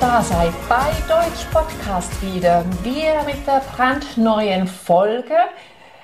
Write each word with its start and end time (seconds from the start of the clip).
da 0.00 0.22
seid 0.22 0.52
bei 0.68 0.92
Deutsch 1.08 1.44
Podcast 1.52 2.22
wieder. 2.22 2.64
Wir 2.82 3.22
mit 3.24 3.44
der 3.46 3.60
brandneuen 3.74 4.68
Folge. 4.68 5.34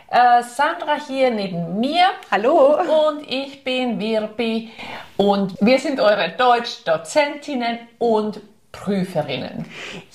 Äh, 0.08 0.42
Sandra 0.42 0.96
hier 1.06 1.30
neben 1.30 1.78
mir. 1.78 2.06
Hallo. 2.30 2.76
Und 2.80 3.30
ich 3.30 3.62
bin 3.62 4.00
Wirbi. 4.00 4.72
Und 5.16 5.54
wir 5.60 5.78
sind 5.78 6.00
eure 6.00 6.30
Deutschdozentinnen 6.30 7.78
und 7.98 8.40
Prüferinnen. 8.72 9.66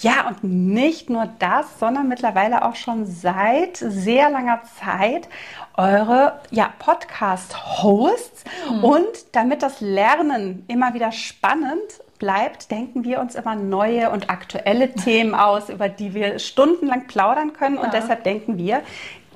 Ja, 0.01 0.27
und 0.27 0.43
nicht 0.43 1.09
nur 1.09 1.29
das, 1.39 1.79
sondern 1.79 2.09
mittlerweile 2.09 2.65
auch 2.65 2.75
schon 2.75 3.05
seit 3.05 3.77
sehr 3.77 4.29
langer 4.29 4.61
Zeit 4.77 5.29
eure 5.77 6.41
ja, 6.51 6.73
Podcast-Hosts. 6.79 8.43
Mhm. 8.69 8.83
Und 8.83 9.07
damit 9.31 9.63
das 9.63 9.79
Lernen 9.79 10.65
immer 10.67 10.93
wieder 10.93 11.13
spannend 11.13 12.01
bleibt, 12.19 12.69
denken 12.69 13.03
wir 13.03 13.19
uns 13.19 13.35
immer 13.35 13.55
neue 13.55 14.09
und 14.09 14.29
aktuelle 14.29 14.93
Themen 14.93 15.33
aus, 15.33 15.69
über 15.69 15.89
die 15.89 16.13
wir 16.13 16.37
stundenlang 16.37 17.07
plaudern 17.07 17.53
können. 17.53 17.77
Und 17.77 17.93
ja. 17.93 17.99
deshalb 17.99 18.23
denken 18.23 18.57
wir, 18.57 18.81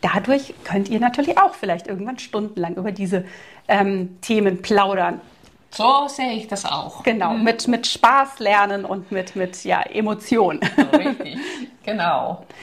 dadurch 0.02 0.54
könnt 0.64 0.90
ihr 0.90 1.00
natürlich 1.00 1.38
auch 1.38 1.56
vielleicht 1.56 1.88
irgendwann 1.88 2.20
stundenlang 2.20 2.76
über 2.76 2.92
diese 2.92 3.26
ähm, 3.68 4.20
Themen 4.22 4.62
plaudern. 4.62 5.22
So 5.72 6.08
sehe 6.08 6.34
ich 6.34 6.48
das 6.48 6.66
auch. 6.66 7.02
Genau, 7.04 7.34
mhm. 7.34 7.44
mit, 7.44 7.68
mit 7.68 7.88
Spaß 7.88 8.40
lernen 8.40 8.86
und 8.86 9.12
mit, 9.12 9.36
mit 9.36 9.64
ja, 9.64 9.82
Emotion. 9.82 10.60
Richtig, 10.94 11.38
genau. 11.84 12.46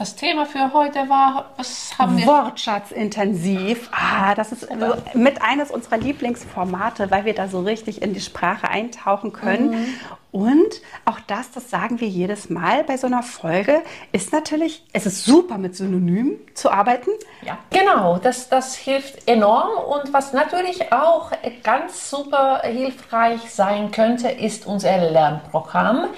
Das 0.00 0.16
Thema 0.16 0.46
für 0.46 0.72
heute 0.72 1.10
war, 1.10 1.50
was 1.58 1.92
haben 1.98 2.16
wir? 2.16 2.24
Wortschatzintensiv. 2.24 3.90
Ah, 3.92 4.34
das 4.34 4.50
ist 4.50 4.70
also 4.70 4.94
mit 5.12 5.42
eines 5.42 5.70
unserer 5.70 5.98
Lieblingsformate, 5.98 7.10
weil 7.10 7.26
wir 7.26 7.34
da 7.34 7.48
so 7.48 7.60
richtig 7.60 8.00
in 8.00 8.14
die 8.14 8.22
Sprache 8.22 8.66
eintauchen 8.70 9.34
können. 9.34 9.72
Mhm. 9.72 9.94
Und 10.32 10.80
auch 11.04 11.20
das, 11.26 11.50
das 11.50 11.68
sagen 11.68 12.00
wir 12.00 12.08
jedes 12.08 12.48
Mal 12.48 12.82
bei 12.84 12.96
so 12.96 13.08
einer 13.08 13.22
Folge, 13.22 13.82
ist 14.10 14.32
natürlich, 14.32 14.86
es 14.94 15.04
ist 15.04 15.26
super 15.26 15.58
mit 15.58 15.76
Synonymen 15.76 16.38
zu 16.54 16.70
arbeiten. 16.70 17.10
Ja, 17.42 17.58
genau, 17.68 18.16
das, 18.16 18.48
das 18.48 18.76
hilft 18.76 19.28
enorm. 19.28 19.68
Und 19.84 20.14
was 20.14 20.32
natürlich 20.32 20.94
auch 20.94 21.30
ganz 21.62 22.08
super 22.08 22.62
hilfreich 22.64 23.50
sein 23.50 23.90
könnte, 23.90 24.30
ist 24.30 24.64
unser 24.64 24.96
Lernprogramm. 24.96 26.08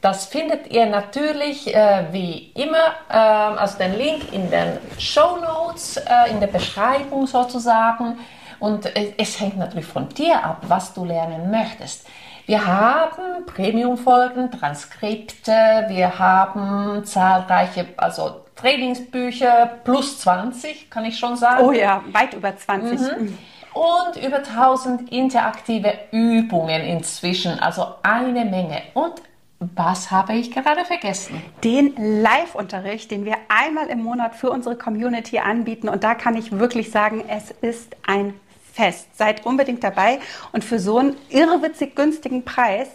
Das 0.00 0.26
findet 0.26 0.68
ihr 0.70 0.86
natürlich 0.86 1.74
äh, 1.74 2.04
wie 2.12 2.52
immer, 2.54 2.94
äh, 3.08 3.16
also 3.16 3.78
den 3.78 3.96
Link 3.96 4.32
in 4.32 4.48
den 4.48 4.78
Show 4.98 5.36
Notes, 5.36 5.96
äh, 5.96 6.30
in 6.30 6.38
der 6.38 6.46
Beschreibung 6.46 7.26
sozusagen. 7.26 8.18
Und 8.60 8.86
äh, 8.96 9.14
es 9.18 9.40
hängt 9.40 9.58
natürlich 9.58 9.86
von 9.86 10.08
dir 10.10 10.44
ab, 10.44 10.62
was 10.68 10.94
du 10.94 11.04
lernen 11.04 11.50
möchtest. 11.50 12.06
Wir 12.46 12.64
haben 12.64 13.44
Premium-Folgen, 13.44 14.50
Transkripte, 14.50 15.84
wir 15.88 16.18
haben 16.18 17.04
zahlreiche, 17.04 17.88
also 17.96 18.42
Trainingsbücher 18.56 19.80
plus 19.84 20.20
20, 20.20 20.90
kann 20.90 21.04
ich 21.04 21.18
schon 21.18 21.36
sagen. 21.36 21.64
Oh 21.64 21.72
ja, 21.72 22.02
weit 22.12 22.34
über 22.34 22.56
20. 22.56 23.00
Mhm. 23.00 23.38
Und 23.74 24.24
über 24.24 24.38
1000 24.38 25.12
interaktive 25.12 25.92
Übungen 26.10 26.82
inzwischen, 26.82 27.58
also 27.60 27.96
eine 28.02 28.44
Menge. 28.44 28.80
Und 28.94 29.12
was 29.60 30.10
habe 30.12 30.34
ich 30.34 30.52
gerade 30.52 30.84
vergessen? 30.84 31.42
Den 31.64 32.22
Live-Unterricht, 32.22 33.10
den 33.10 33.24
wir 33.24 33.36
einmal 33.48 33.88
im 33.88 34.02
Monat 34.02 34.36
für 34.36 34.50
unsere 34.50 34.76
Community 34.76 35.38
anbieten. 35.38 35.88
Und 35.88 36.04
da 36.04 36.14
kann 36.14 36.36
ich 36.36 36.52
wirklich 36.52 36.90
sagen, 36.90 37.24
es 37.28 37.50
ist 37.60 37.96
ein 38.06 38.34
Fest. 38.72 39.08
Seid 39.16 39.44
unbedingt 39.44 39.82
dabei. 39.82 40.20
Und 40.52 40.62
für 40.62 40.78
so 40.78 40.98
einen 40.98 41.16
irrwitzig 41.28 41.96
günstigen 41.96 42.44
Preis 42.44 42.88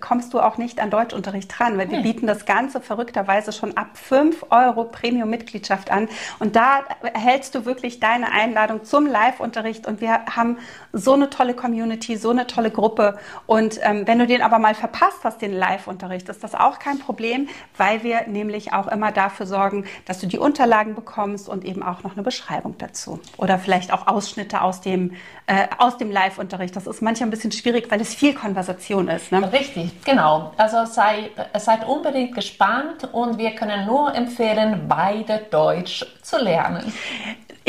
kommst 0.00 0.34
du 0.34 0.40
auch 0.40 0.58
nicht 0.58 0.80
an 0.80 0.90
Deutschunterricht 0.90 1.58
dran, 1.58 1.78
weil 1.78 1.90
wir 1.90 1.98
hm. 1.98 2.02
bieten 2.02 2.26
das 2.26 2.44
Ganze 2.44 2.80
verrückterweise 2.80 3.52
schon 3.52 3.76
ab 3.76 3.96
5 3.96 4.46
Euro 4.50 4.84
Premium-Mitgliedschaft 4.84 5.90
an. 5.90 6.08
Und 6.38 6.56
da 6.56 6.80
erhältst 7.02 7.54
du 7.54 7.64
wirklich 7.64 8.00
deine 8.00 8.32
Einladung 8.32 8.84
zum 8.84 9.06
Live-Unterricht. 9.06 9.86
Und 9.86 10.00
wir 10.00 10.26
haben 10.26 10.58
so 10.92 11.14
eine 11.14 11.30
tolle 11.30 11.54
Community, 11.54 12.16
so 12.16 12.30
eine 12.30 12.46
tolle 12.46 12.70
Gruppe. 12.70 13.18
Und 13.46 13.78
ähm, 13.82 14.06
wenn 14.06 14.18
du 14.18 14.26
den 14.26 14.42
aber 14.42 14.58
mal 14.58 14.74
verpasst 14.74 15.18
hast, 15.24 15.42
den 15.42 15.52
Live-Unterricht, 15.52 16.28
ist 16.28 16.42
das 16.42 16.54
auch 16.54 16.78
kein 16.78 16.98
Problem, 16.98 17.48
weil 17.76 18.02
wir 18.02 18.26
nämlich 18.26 18.72
auch 18.72 18.86
immer 18.88 19.12
dafür 19.12 19.46
sorgen, 19.46 19.84
dass 20.04 20.18
du 20.18 20.26
die 20.26 20.38
Unterlagen 20.38 20.94
bekommst 20.94 21.48
und 21.48 21.64
eben 21.64 21.82
auch 21.82 22.02
noch 22.02 22.12
eine 22.12 22.22
Beschreibung 22.22 22.76
dazu. 22.78 23.20
Oder 23.36 23.58
vielleicht 23.58 23.92
auch 23.92 24.06
Ausschnitte 24.06 24.62
aus 24.62 24.80
dem, 24.80 25.14
äh, 25.46 25.66
aus 25.78 25.98
dem 25.98 26.10
Live-Unterricht. 26.10 26.74
Das 26.76 26.86
ist 26.86 27.02
manchmal 27.02 27.28
ein 27.28 27.30
bisschen 27.30 27.52
schwierig, 27.52 27.90
weil 27.90 28.00
es 28.00 28.14
viel 28.14 28.34
Konversation 28.34 29.08
ist. 29.08 29.32
Ne? 29.32 29.52
Richtig, 29.52 29.75
genau. 30.04 30.52
Also 30.56 30.84
sei, 30.84 31.30
seid 31.58 31.86
unbedingt 31.86 32.34
gespannt 32.34 33.08
und 33.12 33.38
wir 33.38 33.52
können 33.54 33.86
nur 33.86 34.14
empfehlen, 34.14 34.86
beide 34.88 35.38
Deutsch 35.50 36.04
zu 36.22 36.38
lernen. 36.38 36.92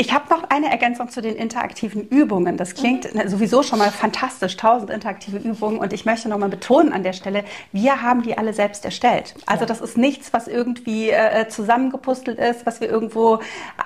Ich 0.00 0.12
habe 0.12 0.30
noch 0.30 0.48
eine 0.48 0.70
Ergänzung 0.70 1.08
zu 1.08 1.20
den 1.20 1.34
interaktiven 1.34 2.06
Übungen. 2.06 2.56
Das 2.56 2.76
klingt 2.76 3.12
mhm. 3.12 3.28
sowieso 3.28 3.64
schon 3.64 3.80
mal 3.80 3.90
fantastisch, 3.90 4.56
tausend 4.56 4.90
interaktive 4.90 5.38
Übungen. 5.38 5.78
Und 5.78 5.92
ich 5.92 6.04
möchte 6.04 6.28
noch 6.28 6.38
mal 6.38 6.48
betonen 6.48 6.92
an 6.92 7.02
der 7.02 7.12
Stelle, 7.12 7.42
wir 7.72 8.00
haben 8.00 8.22
die 8.22 8.38
alle 8.38 8.52
selbst 8.52 8.84
erstellt. 8.84 9.34
Also 9.46 9.62
ja. 9.62 9.66
das 9.66 9.80
ist 9.80 9.98
nichts, 9.98 10.32
was 10.32 10.46
irgendwie 10.46 11.10
äh, 11.10 11.48
zusammengepustelt 11.48 12.38
ist, 12.38 12.64
was 12.64 12.80
wir 12.80 12.88
irgendwo 12.88 13.40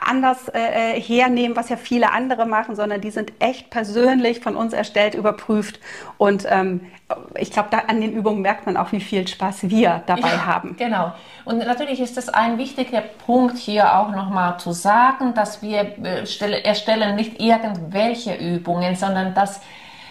anders 0.06 0.48
äh, 0.48 0.96
äh, 0.96 1.00
hernehmen, 1.00 1.56
was 1.56 1.70
ja 1.70 1.78
viele 1.78 2.12
andere 2.12 2.44
machen, 2.44 2.76
sondern 2.76 3.00
die 3.00 3.10
sind 3.10 3.32
echt 3.38 3.70
persönlich 3.70 4.40
von 4.40 4.54
uns 4.54 4.74
erstellt, 4.74 5.14
überprüft. 5.14 5.80
Und 6.18 6.44
ähm, 6.46 6.82
ich 7.38 7.50
glaube, 7.50 7.88
an 7.88 8.00
den 8.00 8.12
Übungen 8.12 8.42
merkt 8.42 8.66
man 8.66 8.76
auch, 8.76 8.92
wie 8.92 9.00
viel 9.00 9.26
Spaß 9.26 9.68
wir 9.70 10.02
dabei 10.06 10.28
ja, 10.28 10.46
haben. 10.46 10.76
Genau. 10.76 11.12
Und 11.44 11.58
natürlich 11.58 12.00
ist 12.00 12.16
es 12.18 12.28
ein 12.28 12.58
wichtiger 12.58 13.00
Punkt 13.00 13.56
hier 13.58 13.98
auch 13.98 14.10
nochmal 14.10 14.58
zu 14.58 14.72
sagen, 14.72 15.34
dass 15.34 15.62
wir 15.62 15.96
äh, 16.04 16.62
erstellen 16.62 17.16
nicht 17.16 17.40
irgendwelche 17.40 18.34
Übungen, 18.34 18.94
sondern 18.96 19.34
das 19.34 19.60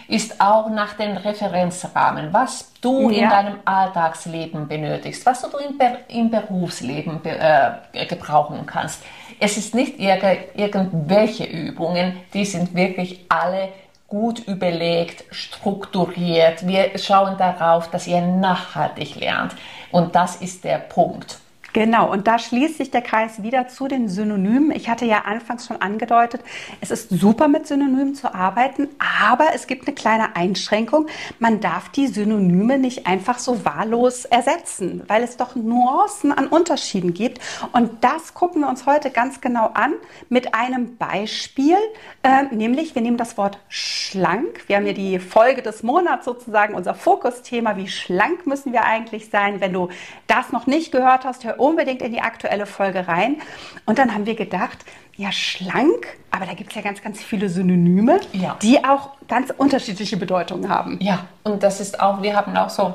ist 0.08 0.40
auch 0.40 0.68
nach 0.68 0.94
den 0.94 1.16
Referenzrahmen, 1.16 2.32
was 2.32 2.72
du 2.80 3.10
ja. 3.10 3.22
in 3.22 3.30
deinem 3.30 3.58
Alltagsleben 3.64 4.68
benötigst, 4.68 5.24
was 5.24 5.42
du 5.42 5.56
im, 5.56 5.78
im 6.08 6.30
Berufsleben 6.30 7.20
äh, 7.24 8.06
gebrauchen 8.06 8.66
kannst. 8.66 9.02
Es 9.40 9.56
ist 9.56 9.74
nicht 9.74 9.98
irgendwelche 9.98 11.44
Übungen, 11.44 12.20
die 12.34 12.44
sind 12.44 12.74
wirklich 12.74 13.24
alle 13.28 13.70
gut 14.12 14.40
überlegt, 14.40 15.24
strukturiert. 15.30 16.66
Wir 16.66 16.98
schauen 16.98 17.38
darauf, 17.38 17.90
dass 17.90 18.06
ihr 18.06 18.20
nachhaltig 18.20 19.14
lernt. 19.16 19.54
Und 19.90 20.14
das 20.14 20.36
ist 20.36 20.64
der 20.64 20.76
Punkt. 20.76 21.38
Genau, 21.72 22.12
und 22.12 22.26
da 22.26 22.38
schließt 22.38 22.76
sich 22.76 22.90
der 22.90 23.00
Kreis 23.00 23.42
wieder 23.42 23.66
zu 23.66 23.88
den 23.88 24.06
Synonymen. 24.06 24.72
Ich 24.72 24.90
hatte 24.90 25.06
ja 25.06 25.22
anfangs 25.24 25.66
schon 25.66 25.80
angedeutet, 25.80 26.42
es 26.82 26.90
ist 26.90 27.08
super 27.08 27.48
mit 27.48 27.66
Synonymen 27.66 28.14
zu 28.14 28.34
arbeiten, 28.34 28.88
aber 28.98 29.54
es 29.54 29.66
gibt 29.66 29.86
eine 29.86 29.94
kleine 29.94 30.36
Einschränkung. 30.36 31.06
Man 31.38 31.60
darf 31.60 31.88
die 31.88 32.08
Synonyme 32.08 32.78
nicht 32.78 33.06
einfach 33.06 33.38
so 33.38 33.64
wahllos 33.64 34.26
ersetzen, 34.26 35.02
weil 35.06 35.22
es 35.22 35.38
doch 35.38 35.56
Nuancen 35.56 36.32
an 36.32 36.46
Unterschieden 36.46 37.14
gibt. 37.14 37.40
Und 37.72 38.04
das 38.04 38.34
gucken 38.34 38.60
wir 38.60 38.68
uns 38.68 38.84
heute 38.84 39.10
ganz 39.10 39.40
genau 39.40 39.70
an 39.72 39.94
mit 40.28 40.54
einem 40.54 40.98
Beispiel, 40.98 41.78
äh, 42.22 42.54
nämlich 42.54 42.94
wir 42.94 43.00
nehmen 43.00 43.16
das 43.16 43.38
Wort 43.38 43.58
schlank. 43.68 44.64
Wir 44.66 44.76
haben 44.76 44.84
hier 44.84 44.92
die 44.92 45.18
Folge 45.18 45.62
des 45.62 45.82
Monats 45.82 46.26
sozusagen, 46.26 46.74
unser 46.74 46.94
Fokusthema, 46.94 47.78
wie 47.78 47.88
schlank 47.88 48.46
müssen 48.46 48.74
wir 48.74 48.84
eigentlich 48.84 49.30
sein. 49.30 49.62
Wenn 49.62 49.72
du 49.72 49.88
das 50.26 50.52
noch 50.52 50.66
nicht 50.66 50.92
gehört 50.92 51.24
hast, 51.24 51.44
hör 51.44 51.61
unbedingt 51.62 52.02
in 52.02 52.12
die 52.12 52.20
aktuelle 52.20 52.66
Folge 52.66 53.08
rein. 53.08 53.40
Und 53.86 53.98
dann 53.98 54.14
haben 54.14 54.26
wir 54.26 54.34
gedacht, 54.34 54.78
ja, 55.16 55.30
schlank, 55.30 56.06
aber 56.30 56.46
da 56.46 56.54
gibt 56.54 56.70
es 56.70 56.76
ja 56.76 56.82
ganz, 56.82 57.02
ganz 57.02 57.22
viele 57.22 57.48
Synonyme, 57.48 58.20
ja. 58.32 58.56
die 58.62 58.82
auch 58.84 59.10
ganz 59.28 59.52
unterschiedliche 59.56 60.16
Bedeutungen 60.16 60.68
haben. 60.68 60.98
Ja, 61.00 61.26
und 61.44 61.62
das 61.62 61.80
ist 61.80 62.00
auch, 62.00 62.22
wir 62.22 62.34
haben 62.34 62.56
auch 62.56 62.70
so 62.70 62.94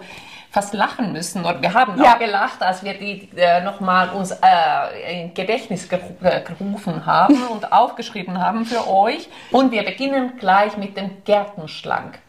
fast 0.49 0.73
lachen 0.73 1.11
müssen 1.11 1.45
und 1.45 1.61
wir 1.61 1.73
haben 1.73 2.01
ja. 2.01 2.13
auch 2.13 2.19
gelacht, 2.19 2.61
als 2.63 2.83
wir 2.83 2.95
die 2.95 3.29
äh, 3.35 3.61
nochmal 3.63 4.09
uns 4.09 4.31
äh, 4.31 5.21
in 5.21 5.33
Gedächtnis 5.33 5.87
äh, 5.91 6.41
gerufen 6.41 7.05
haben 7.05 7.43
und 7.51 7.71
aufgeschrieben 7.71 8.39
haben 8.39 8.65
für 8.65 8.89
euch. 8.89 9.29
Und 9.51 9.71
wir 9.71 9.83
beginnen 9.83 10.33
gleich 10.39 10.75
mit 10.77 10.97
dem 10.97 11.23
Gärtenschlank. 11.25 12.19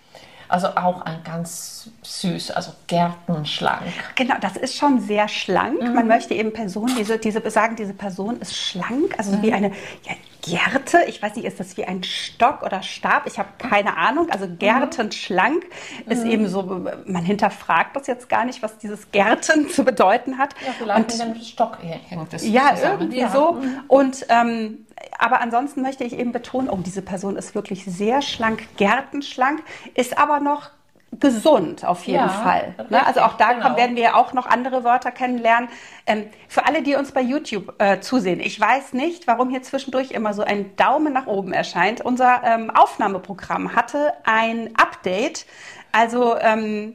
Also 0.49 0.69
auch 0.69 1.03
ein 1.03 1.23
ganz 1.25 1.91
süß, 2.03 2.53
also 2.53 2.73
gärtenschlank. 2.87 3.93
Genau, 4.15 4.37
das 4.41 4.57
ist 4.57 4.77
schon 4.77 5.01
sehr 5.01 5.29
schlank. 5.29 5.81
Mhm. 5.83 5.95
Man 5.95 6.09
möchte 6.09 6.35
eben 6.35 6.53
Person, 6.53 6.91
diese, 6.99 7.19
diese 7.19 7.49
sagen, 7.51 7.77
diese 7.77 7.93
Person 7.93 8.41
ist 8.41 8.57
schlank, 8.57 9.15
also 9.19 9.33
mhm. 9.33 9.43
wie 9.43 9.53
eine 9.53 9.69
ja, 9.69 10.15
Gärte. 10.49 10.99
Ich 11.07 11.23
weiß 11.23 11.37
nicht, 11.37 11.45
ist 11.45 11.61
das 11.61 11.77
wie 11.77 11.85
ein 11.85 12.03
Stock 12.05 12.63
oder 12.63 12.83
Stab? 12.83 13.27
Ich 13.27 13.39
habe 13.39 13.49
keine 13.59 13.97
Ahnung. 13.97 14.31
Also 14.31 14.47
Gärtenschlank 14.49 15.65
mhm. 16.07 16.13
ist 16.13 16.25
eben 16.25 16.49
so, 16.49 16.63
man 17.07 17.25
hinterfragt 17.25 17.97
das 17.97 18.07
jetzt 18.07 18.29
gar 18.29 18.45
nicht, 18.45 18.63
was 18.63 18.79
dieses 18.79 19.11
Gärten 19.11 19.69
zu 19.69 19.85
bedeuten 19.85 20.39
hat. 20.39 20.55
Ja, 20.65 20.73
vielleicht 20.79 21.13
Und, 21.21 21.27
mit 21.29 21.37
dem 21.37 21.43
Stock 21.43 21.79
hängt 21.83 22.33
das 22.33 22.47
Ja, 22.47 22.75
zusammen. 22.75 23.01
irgendwie 23.01 23.21
ja. 23.21 23.31
so. 23.31 23.53
Mhm. 23.53 23.81
Und 23.89 24.27
ähm, 24.29 24.85
aber 25.19 25.41
ansonsten 25.41 25.83
möchte 25.83 26.05
ich 26.05 26.13
eben 26.19 26.33
betonen, 26.33 26.69
oh, 26.69 26.79
diese 26.85 27.03
Person 27.03 27.37
ist 27.37 27.55
wirklich 27.55 27.85
sehr 27.85 28.23
schlank, 28.23 28.67
gärtenschlank, 28.77 29.63
ist 29.95 30.19
aber 30.19 30.41
noch 30.41 30.71
gesund 31.13 31.85
auf 31.85 32.05
jeden 32.05 32.19
Ja, 32.21 32.29
Fall. 32.29 32.75
Ne? 32.77 32.85
richtig, 32.99 33.07
Also 33.07 33.21
auch 33.21 33.35
da 33.35 33.53
genau. 33.53 33.65
kommen, 33.65 33.77
werden 33.77 33.97
wir 33.97 34.17
auch 34.17 34.33
noch 34.33 34.47
andere 34.47 34.85
Wörter 34.85 35.11
kennenlernen. 35.11 35.69
Ähm, 36.07 36.27
für 36.49 36.67
alle, 36.67 36.83
die 36.83 36.95
uns 36.97 37.13
bei 37.13 37.23
YouTube 37.23 37.75
äh, 37.79 38.01
zusehen, 38.01 38.41
ich 38.41 38.61
weiß 38.61 38.93
nicht, 38.93 39.27
warum 39.27 39.49
hier 39.51 39.63
zwischendurch 39.63 40.11
immer 40.11 40.35
so 40.35 40.43
ein 40.43 40.77
Daumen 40.77 41.13
nach 41.13 41.27
oben 41.27 41.53
erscheint. 41.53 42.01
Unser 42.03 42.43
ähm, 42.45 42.71
Aufnahmeprogramm 42.71 43.75
hatte 43.75 44.13
ein 44.25 44.71
Update. 44.77 45.47
Also 45.93 46.37
ähm, 46.39 46.95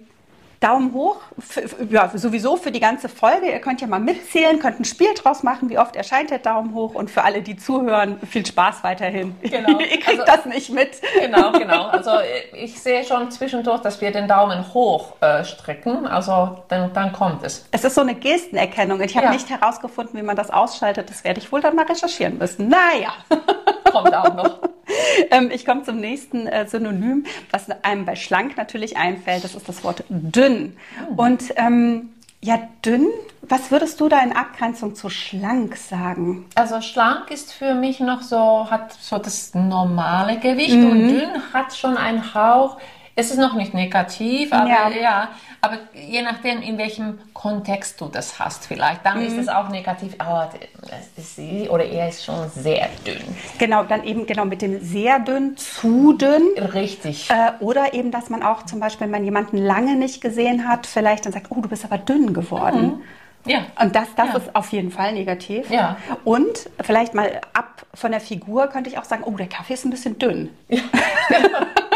Daumen 0.64 0.94
hoch, 0.94 1.18
f- 1.38 1.58
f- 1.58 1.76
ja, 1.90 2.10
sowieso 2.16 2.56
für 2.56 2.72
die 2.72 2.80
ganze 2.80 3.10
Folge. 3.10 3.52
Ihr 3.52 3.60
könnt 3.60 3.82
ja 3.82 3.88
mal 3.88 4.00
mitzählen, 4.00 4.60
könnt 4.60 4.80
ein 4.80 4.86
Spiel 4.86 5.14
draus 5.14 5.44
machen, 5.44 5.70
wie 5.70 5.78
oft 5.78 5.96
erscheint 5.96 6.32
der 6.32 6.40
Daumen 6.40 6.74
hoch. 6.74 6.96
Und 6.96 7.12
für 7.12 7.24
alle, 7.24 7.42
die 7.42 7.58
zuhören, 7.58 8.18
viel 8.30 8.46
Spaß 8.46 8.84
weiterhin. 8.84 9.36
Genau. 9.42 9.80
Ihr 9.80 10.00
kriegt 10.00 10.22
Also- 10.22 10.24
das 10.26 10.46
nicht 10.46 10.70
mit. 10.70 10.90
Genau, 11.20 11.52
genau. 11.52 11.88
Also 11.88 12.12
ich 12.54 12.80
sehe 12.82 13.04
schon 13.04 13.30
zwischendurch, 13.32 13.82
dass 13.82 14.00
wir 14.02 14.12
den 14.12 14.28
Daumen 14.28 14.74
hoch 14.74 15.14
äh, 15.22 15.44
strecken. 15.44 16.08
Also 16.08 16.64
dann, 16.70 16.94
dann 16.94 17.12
kommt 17.12 17.44
es. 17.44 17.66
Es 17.72 17.84
ist 17.84 17.96
so 17.96 18.02
eine 18.02 18.16
Gestenerkennung. 18.16 19.02
Ich 19.02 19.16
habe 19.18 19.26
Ja. 19.28 19.32
nicht 19.34 19.50
herausgefunden, 19.50 20.18
wie 20.20 20.24
man 20.24 20.36
das 20.36 20.50
ausschaltet. 20.50 21.10
Das 21.10 21.24
werde 21.24 21.40
ich 21.42 21.52
wohl 21.52 21.62
dann 21.62 21.76
mal 21.76 21.86
recherchieren 21.86 22.38
müssen. 22.38 22.70
Naja, 22.70 23.14
Kommt 23.94 24.14
auch 24.14 24.34
noch. 24.36 24.60
ähm, 25.32 25.50
ich 25.52 25.66
komme 25.66 25.84
zum 25.84 26.00
nächsten 26.00 26.48
äh, 26.48 26.68
Synonym, 26.68 27.26
was 27.52 27.70
einem 27.84 28.06
bei 28.06 28.16
schlank 28.16 28.58
natürlich 28.58 28.98
einfällt. 28.98 29.44
Das 29.44 29.56
ist 29.56 29.70
das 29.70 29.84
Wort 29.84 30.04
dünn. 30.10 30.76
Und 31.16 31.54
ähm, 31.56 32.10
ja, 32.42 32.60
dünn, 32.86 33.08
was 33.44 33.72
würdest 33.72 34.02
du 34.02 34.10
da 34.10 34.22
in 34.22 34.34
Abgrenzung 34.36 34.96
zu 34.96 35.10
schlank 35.10 35.78
sagen? 35.78 36.46
Also 36.56 36.82
schlank 36.82 37.32
ist 37.32 37.54
für 37.54 37.74
mich 37.74 38.02
noch 38.02 38.22
so, 38.22 38.68
hat 38.70 38.92
so 39.00 39.18
das 39.18 39.54
normale 39.54 40.40
Gewicht 40.40 40.76
Mhm. 40.76 40.92
und 40.92 41.08
dünn 41.08 41.54
hat 41.54 41.74
schon 41.76 41.96
einen 41.96 42.34
Hauch. 42.34 42.78
Es 43.16 43.30
ist 43.30 43.38
noch 43.38 43.54
nicht 43.54 43.74
negativ, 43.76 44.52
aber 44.52 44.68
Ja. 44.70 44.90
ja. 44.90 45.28
aber 45.62 45.78
je 45.94 46.24
nachdem, 46.24 46.62
in 46.64 46.78
welchem 46.80 47.20
Kontext 47.34 48.02
du 48.02 48.08
das 48.08 48.40
hast, 48.40 48.66
vielleicht, 48.66 49.06
dann 49.06 49.20
Mhm. 49.20 49.26
ist 49.28 49.38
es 49.38 49.48
auch 49.50 49.70
negativ. 49.70 50.16
Aber 50.18 50.50
das 50.82 51.08
ist 51.16 51.36
sie 51.36 51.70
oder 51.70 51.86
er 51.86 52.10
ist 52.10 52.26
schon 52.26 52.50
sehr 52.50 52.90
dünn. 53.06 53.22
Genau, 53.60 53.84
dann 53.84 54.04
eben 54.04 54.26
genau 54.26 54.46
mit 54.46 54.64
dem 54.64 54.80
sehr 54.84 55.20
dünn, 55.20 55.56
zu 55.58 56.14
dünn. 56.14 56.42
Richtig. 56.58 57.30
Äh, 57.30 57.52
oder 57.60 57.94
eben, 57.94 58.10
dass 58.10 58.30
man 58.32 58.42
auch 58.42 58.64
zum 58.66 58.80
Beispiel, 58.80 59.06
wenn 59.06 59.12
man 59.12 59.24
jemanden 59.26 59.58
lange 59.58 59.96
nicht 59.96 60.20
gesehen 60.22 60.68
hat, 60.68 60.88
vielleicht 60.88 61.26
dann 61.28 61.34
sagt, 61.34 61.48
oh, 61.52 61.62
du 61.62 61.70
bist 61.70 61.86
aber 61.86 62.00
dünn 62.00 62.34
geworden. 62.34 63.04
Ja. 63.46 63.60
Und 63.80 63.96
das, 63.96 64.08
das 64.16 64.30
Ja. 64.30 64.38
ist 64.38 64.56
auf 64.56 64.70
jeden 64.72 64.90
Fall 64.90 65.14
negativ. 65.14 65.70
Ja. 65.70 65.98
Und 66.24 66.70
vielleicht 66.82 67.14
mal 67.14 67.42
ab 67.54 67.86
von 67.94 68.10
der 68.12 68.22
Figur 68.22 68.68
könnte 68.68 68.90
ich 68.90 68.98
auch 68.98 69.04
sagen, 69.04 69.24
oh, 69.26 69.32
der 69.38 69.48
Kaffee 69.48 69.74
ist 69.76 69.86
ein 69.86 69.92
bisschen 69.92 70.18
dünn. 70.18 70.50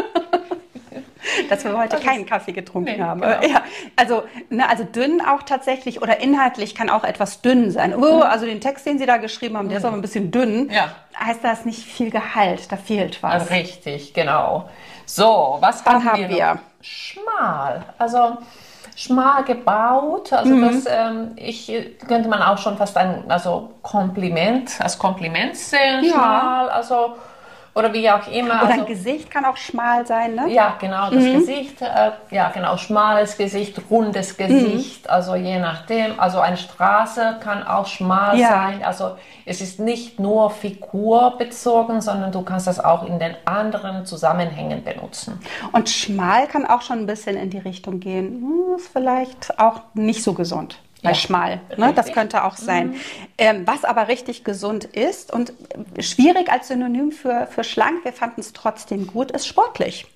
Dass 1.50 1.64
wir 1.64 1.78
heute 1.78 1.96
Das 1.98 2.02
keinen 2.06 2.26
Kaffee 2.26 2.52
getrunken 2.52 2.92
Nee, 2.98 3.02
haben. 3.02 3.22
genau. 3.22 3.42
Ja, 3.42 3.62
also, 3.96 4.24
ne, 4.50 4.68
also 4.70 4.84
dünn 4.84 5.22
auch 5.22 5.44
tatsächlich 5.44 6.02
oder 6.02 6.20
inhaltlich 6.20 6.76
kann 6.76 6.90
auch 6.90 7.04
etwas 7.04 7.42
dünn 7.42 7.72
sein. 7.72 7.96
Oh, 7.96 8.20
also 8.22 8.46
den 8.46 8.62
Text, 8.62 8.86
den 8.86 9.00
Sie 9.00 9.06
da 9.06 9.18
geschrieben 9.18 9.58
haben, 9.58 9.70
der 9.70 9.78
ist 9.80 9.86
aber 9.86 9.96
ein 9.96 10.02
bisschen 10.02 10.32
dünn. 10.32 10.66
Mhm. 10.66 10.72
Ja. 10.72 10.90
Heißt 11.20 11.44
das 11.44 11.66
nicht 11.66 11.84
viel 11.84 12.12
Gehalt, 12.12 12.72
da 12.72 12.78
fehlt 12.78 13.22
was. 13.24 13.50
Richtig, 13.50 14.14
genau. 14.14 14.70
So, 15.06 15.58
was 15.62 15.84
Dann 15.84 15.96
haben, 15.96 16.06
haben 16.12 16.20
wir? 16.22 16.30
wir-? 16.30 16.60
Schmal. 16.82 17.84
Also 17.98 18.38
schmal 18.96 19.44
gebaut. 19.44 20.34
Also 20.34 20.54
Mhm. 20.56 20.62
das 20.62 20.86
ähm, 20.88 21.32
ich, 21.36 21.72
könnte 22.08 22.30
man 22.30 22.42
auch 22.42 22.58
schon 22.58 22.78
fast 22.78 22.98
ein 22.98 23.24
also 23.30 23.72
Kompliment, 23.84 24.72
als 24.80 24.98
Kompliment 24.98 25.56
sehen. 25.56 26.04
Ja. 26.04 26.12
Schmal, 26.14 26.70
also 26.70 27.16
oder 27.78 27.94
wie 27.94 28.10
auch 28.10 28.28
immer. 28.28 28.56
Oder 28.64 28.70
also, 28.70 28.82
ein 28.82 28.86
Gesicht 28.88 29.30
kann 29.30 29.46
auch 29.46 29.56
schmal 29.56 30.06
sein, 30.06 30.34
ne? 30.34 30.50
ja, 30.52 30.76
genau, 30.80 31.12
das 31.12 31.24
Gesicht, 31.24 31.82
äh, 31.82 32.12
ja, 32.32 32.50
genau, 32.50 32.76
schmales 32.78 33.38
Gesicht, 33.38 33.80
rundes 33.90 34.36
Gesicht, 34.36 35.08
also 35.10 35.36
je 35.36 35.60
nachdem. 35.60 36.20
Also 36.20 36.40
eine 36.40 36.58
Straße 36.58 37.38
kann 37.40 37.66
auch 37.66 37.86
schmal 37.86 38.38
Ja. 38.38 38.50
sein. 38.50 38.84
Also 38.84 39.18
es 39.46 39.62
ist 39.62 39.80
nicht 39.80 40.20
nur 40.20 40.50
figurbezogen, 40.50 42.02
sondern 42.02 42.32
du 42.32 42.42
kannst 42.42 42.66
das 42.66 42.84
auch 42.84 43.06
in 43.06 43.20
den 43.20 43.36
anderen 43.46 44.06
Zusammenhängen 44.06 44.84
benutzen. 44.84 45.40
Und 45.72 45.90
schmal 45.90 46.48
kann 46.48 46.66
auch 46.66 46.82
schon 46.82 47.00
ein 47.00 47.06
bisschen 47.06 47.38
in 47.38 47.52
die 47.52 47.60
Richtung 47.60 48.00
gehen. 48.00 48.42
Hm, 48.42 48.76
ist 48.78 48.90
vielleicht 48.92 49.60
auch 49.60 49.82
nicht 49.94 50.24
so 50.24 50.34
gesund. 50.34 50.80
Bei 51.04 51.10
Ja, 51.10 51.16
schmal. 51.16 51.62
Ne? 51.78 51.94
Das 51.94 52.12
könnte 52.12 52.44
auch 52.44 52.58
sein. 52.58 52.96
Ähm, 53.38 53.68
was 53.68 53.86
aber 53.86 54.08
richtig 54.08 54.44
gesund 54.44 54.84
ist 54.86 55.32
und 55.32 55.54
schwierig 56.00 56.52
als 56.52 56.70
Synonym 56.70 57.12
für, 57.12 57.48
für 57.48 57.64
schlank, 57.64 58.04
wir 58.04 58.14
fanden 58.14 58.42
es 58.42 58.54
trotzdem 58.54 59.06
gut, 59.08 59.32
ist 59.32 59.48
sportlich. 59.48 60.08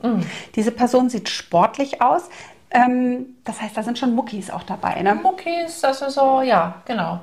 Diese 0.55 0.71
Person 0.71 1.09
sieht 1.09 1.29
sportlich 1.29 2.01
aus. 2.01 2.29
Ähm, 2.71 3.35
das 3.43 3.61
heißt, 3.61 3.75
da 3.77 3.83
sind 3.83 3.99
schon 3.99 4.15
Muckis 4.15 4.49
auch 4.49 4.63
dabei. 4.63 5.01
Ne? 5.01 5.13
Muckis, 5.15 5.83
also 5.83 6.09
so, 6.09 6.41
ja, 6.41 6.75
genau. 6.85 7.19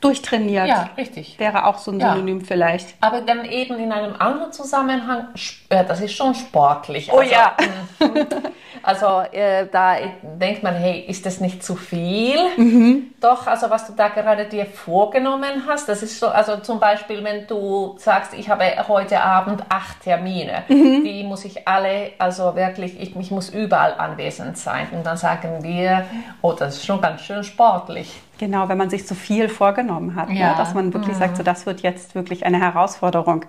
Durchtrainiert. 0.00 0.68
Ja, 0.68 0.90
richtig. 0.96 1.38
Wäre 1.38 1.66
auch 1.66 1.78
so 1.78 1.90
ein 1.90 1.98
Ja. 2.00 2.12
Synonym 2.12 2.40
vielleicht. 2.40 2.94
Aber 3.00 3.20
dann 3.20 3.44
eben 3.44 3.78
in 3.78 3.90
einem 3.92 4.14
anderen 4.18 4.52
Zusammenhang, 4.52 5.28
äh, 5.68 5.84
das 5.84 6.00
ist 6.00 6.14
schon 6.14 6.34
sportlich. 6.34 7.12
Oh 7.12 7.18
also, 7.18 7.32
ja. 7.32 7.56
Also 8.88 9.20
äh, 9.32 9.66
da 9.70 9.96
denkt 10.22 10.62
man, 10.62 10.74
hey, 10.74 11.00
ist 11.00 11.26
das 11.26 11.40
nicht 11.40 11.62
zu 11.62 11.76
viel? 11.76 12.38
Mhm. 12.56 13.12
Doch, 13.20 13.46
also 13.46 13.68
was 13.68 13.86
du 13.86 13.92
da 13.92 14.08
gerade 14.08 14.46
dir 14.46 14.64
vorgenommen 14.64 15.64
hast, 15.68 15.90
das 15.90 16.02
ist 16.02 16.18
so, 16.18 16.28
also 16.28 16.56
zum 16.56 16.80
Beispiel, 16.80 17.22
wenn 17.22 17.46
du 17.46 17.96
sagst, 17.98 18.32
ich 18.32 18.48
habe 18.48 18.64
heute 18.88 19.20
Abend 19.20 19.62
acht 19.68 20.00
Termine, 20.04 20.62
Mhm. 20.68 21.04
die 21.04 21.22
muss 21.22 21.44
ich 21.44 21.68
alle, 21.68 22.12
also 22.18 22.56
wirklich, 22.56 22.98
ich, 22.98 23.14
ich 23.14 23.30
muss 23.30 23.50
überall 23.50 23.92
anwesend 23.98 24.56
sein. 24.56 24.86
Und 24.92 25.04
dann 25.04 25.18
sagen 25.18 25.62
wir, 25.62 26.06
oh, 26.40 26.52
das 26.52 26.76
ist 26.76 26.86
schon 26.86 27.02
ganz 27.02 27.20
schön 27.20 27.44
sportlich. 27.44 28.18
Genau, 28.38 28.68
wenn 28.68 28.78
man 28.78 28.88
sich 28.90 29.06
zu 29.06 29.14
viel 29.14 29.48
vorgenommen 29.48 30.14
hat, 30.14 30.28
ne? 30.28 30.38
Ja. 30.38 30.54
dass 30.54 30.74
man 30.74 30.92
wirklich 30.94 31.16
sagt, 31.16 31.36
so 31.36 31.42
das 31.42 31.66
wird 31.66 31.80
jetzt 31.80 32.14
wirklich 32.14 32.46
eine 32.46 32.60
Herausforderung. 32.60 33.44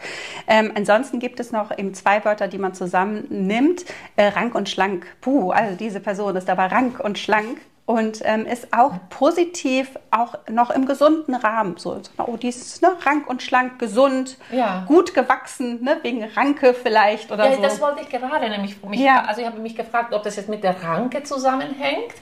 Ähm, 0.48 0.72
ansonsten 0.76 1.20
gibt 1.20 1.40
es 1.40 1.52
noch 1.52 1.78
eben 1.78 1.94
zwei 1.94 2.24
Wörter, 2.26 2.48
die 2.48 2.58
man 2.58 2.74
zusammennimmt, 2.74 3.86
äh, 4.16 4.28
rank 4.30 4.56
und 4.56 4.70
schlank. 4.70 5.06
Puh, 5.22 5.52
also 5.52 5.76
diese 5.76 6.00
Person 6.00 6.36
ist 6.36 6.50
aber 6.50 6.72
rank 6.72 7.00
und 7.00 7.20
schlank 7.20 7.60
und 7.86 8.22
ähm, 8.24 8.46
ist 8.46 8.72
auch 8.72 8.94
positiv, 9.10 9.98
auch 10.12 10.36
noch 10.48 10.70
im 10.70 10.86
gesunden 10.86 11.34
Rahmen. 11.34 11.76
So, 11.78 12.00
oh, 12.20 12.38
die 12.38 12.50
ist 12.50 12.84
ne, 12.84 12.90
rank 13.04 13.28
und 13.28 13.42
schlank, 13.42 13.80
gesund, 13.80 14.38
Ja. 14.52 14.86
gut 14.88 15.16
gewachsen, 15.16 15.84
ne, 15.84 15.98
wegen 16.04 16.24
Ranke 16.24 16.76
vielleicht 16.76 17.32
oder 17.32 17.50
Ja, 17.50 17.56
so. 17.56 17.62
das 17.64 17.82
wollte 17.82 18.02
ich 18.02 18.10
gerade 18.10 18.48
nämlich. 18.48 18.84
Mich, 18.84 19.00
Ja. 19.00 19.24
Also 19.28 19.42
ich 19.42 19.48
habe 19.48 19.60
mich 19.60 19.76
gefragt, 19.76 20.14
ob 20.14 20.22
das 20.22 20.36
jetzt 20.36 20.50
mit 20.50 20.64
der 20.64 20.84
Ranke 20.84 21.24
zusammenhängt. 21.24 22.14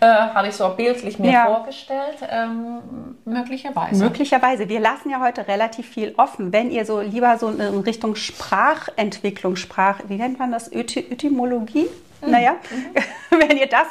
Äh, 0.00 0.06
habe 0.06 0.48
ich 0.48 0.54
so 0.54 0.68
bildlich 0.70 1.18
mir 1.18 1.32
Ja. 1.32 1.46
vorgestellt. 1.46 2.18
Ähm, 2.30 3.16
möglicherweise. 3.24 4.02
Möglicherweise. 4.04 4.68
Wir 4.68 4.78
lassen 4.80 5.10
ja 5.10 5.20
heute 5.20 5.48
relativ 5.48 5.88
viel 5.88 6.14
offen. 6.16 6.52
Wenn 6.52 6.70
ihr 6.70 6.84
so 6.84 7.00
lieber 7.00 7.36
so 7.38 7.48
in 7.48 7.80
Richtung 7.80 8.14
Sprachentwicklung, 8.14 9.56
Sprach, 9.56 10.00
wie 10.06 10.16
nennt 10.16 10.38
man 10.38 10.52
das? 10.52 10.70
Öty 10.72 11.00
Etymologie? 11.10 11.86
Naja, 12.20 12.56
wenn 13.30 13.56
ihr 13.56 13.68
das, 13.68 13.86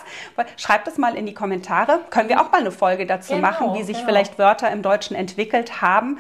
schreibt 0.58 0.88
es 0.88 0.98
mal 0.98 1.16
in 1.16 1.26
die 1.26 1.34
Kommentare. 1.34 2.02
Können 2.10 2.28
wir 2.28 2.42
auch 2.42 2.52
mal 2.52 2.60
eine 2.60 2.72
Folge 2.72 3.06
dazu 3.06 3.34
Genau, 3.34 3.48
machen, 3.48 3.74
wie 3.74 3.84
sich 3.84 3.98
genau. 3.98 4.08
vielleicht 4.08 4.38
Wörter 4.38 4.70
im 4.72 4.82
Deutschen 4.82 5.16
entwickelt 5.16 5.82
haben. 5.82 6.20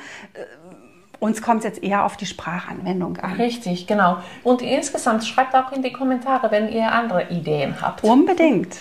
Uns 1.20 1.42
kommt 1.42 1.60
es 1.60 1.66
jetzt 1.66 1.84
eher 1.84 2.06
auf 2.06 2.16
die 2.18 2.26
Sprachanwendung 2.26 3.18
an. 3.18 3.34
Richtig, 3.34 3.88
genau. 3.88 4.18
Und 4.44 4.62
insgesamt 4.62 5.26
schreibt 5.26 5.56
auch 5.56 5.72
in 5.72 5.82
die 5.82 5.92
Kommentare, 5.92 6.52
wenn 6.52 6.72
ihr 6.72 6.92
andere 6.92 7.30
Ideen 7.30 7.82
habt. 7.82 8.04
Unbedingt. 8.04 8.78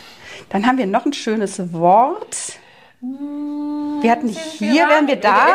Dann 0.50 0.66
haben 0.66 0.76
wir 0.76 0.87
noch 0.87 1.07
ein 1.07 1.12
schönes 1.12 1.73
Wort. 1.73 2.59
Wir 3.00 4.11
hatten 4.11 4.28
hier, 4.28 4.88
wären 4.88 5.07
wir 5.07 5.16
da. 5.16 5.47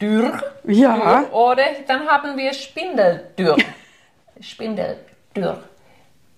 Dürr. 0.00 0.42
Ja. 0.64 0.96
Dürr. 0.96 1.34
Oder 1.34 1.64
dann 1.86 2.06
haben 2.06 2.36
wir 2.36 2.52
Spindeldürr. 2.54 3.56
Spindeldürr. 4.40 5.62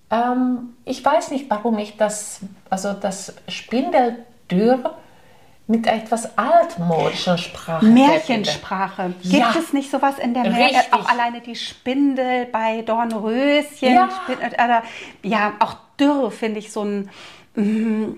Ähm, 0.09 0.75
ich 0.85 1.03
weiß 1.03 1.31
nicht, 1.31 1.49
warum 1.49 1.77
ich 1.79 1.97
das, 1.97 2.41
also 2.69 2.93
das 2.93 3.33
Spindeldürr 3.47 4.95
mit 5.67 5.85
etwas 5.85 6.37
altmodischen 6.37 7.37
Sprache. 7.37 7.85
Märchensprache. 7.85 9.13
Gibt 9.21 9.33
Ja. 9.33 9.53
es 9.59 9.73
nicht 9.73 9.91
sowas 9.91 10.17
in 10.17 10.33
der 10.33 10.43
Märchen? 10.43 10.77
Richtig. 10.77 10.93
Auch 10.93 11.09
alleine 11.09 11.41
die 11.41 11.55
Spindel 11.55 12.45
bei 12.45 12.81
Dornröschen. 12.83 13.93
Ja. 13.93 14.09
Spin- 14.23 14.39
äh, 14.41 14.53
oder, 14.63 14.83
ja, 15.23 15.53
auch 15.59 15.75
Dürr 15.99 16.31
finde 16.31 16.59
ich 16.59 16.71
so 16.71 16.83
ein. 16.83 17.09
mm, 17.55 18.13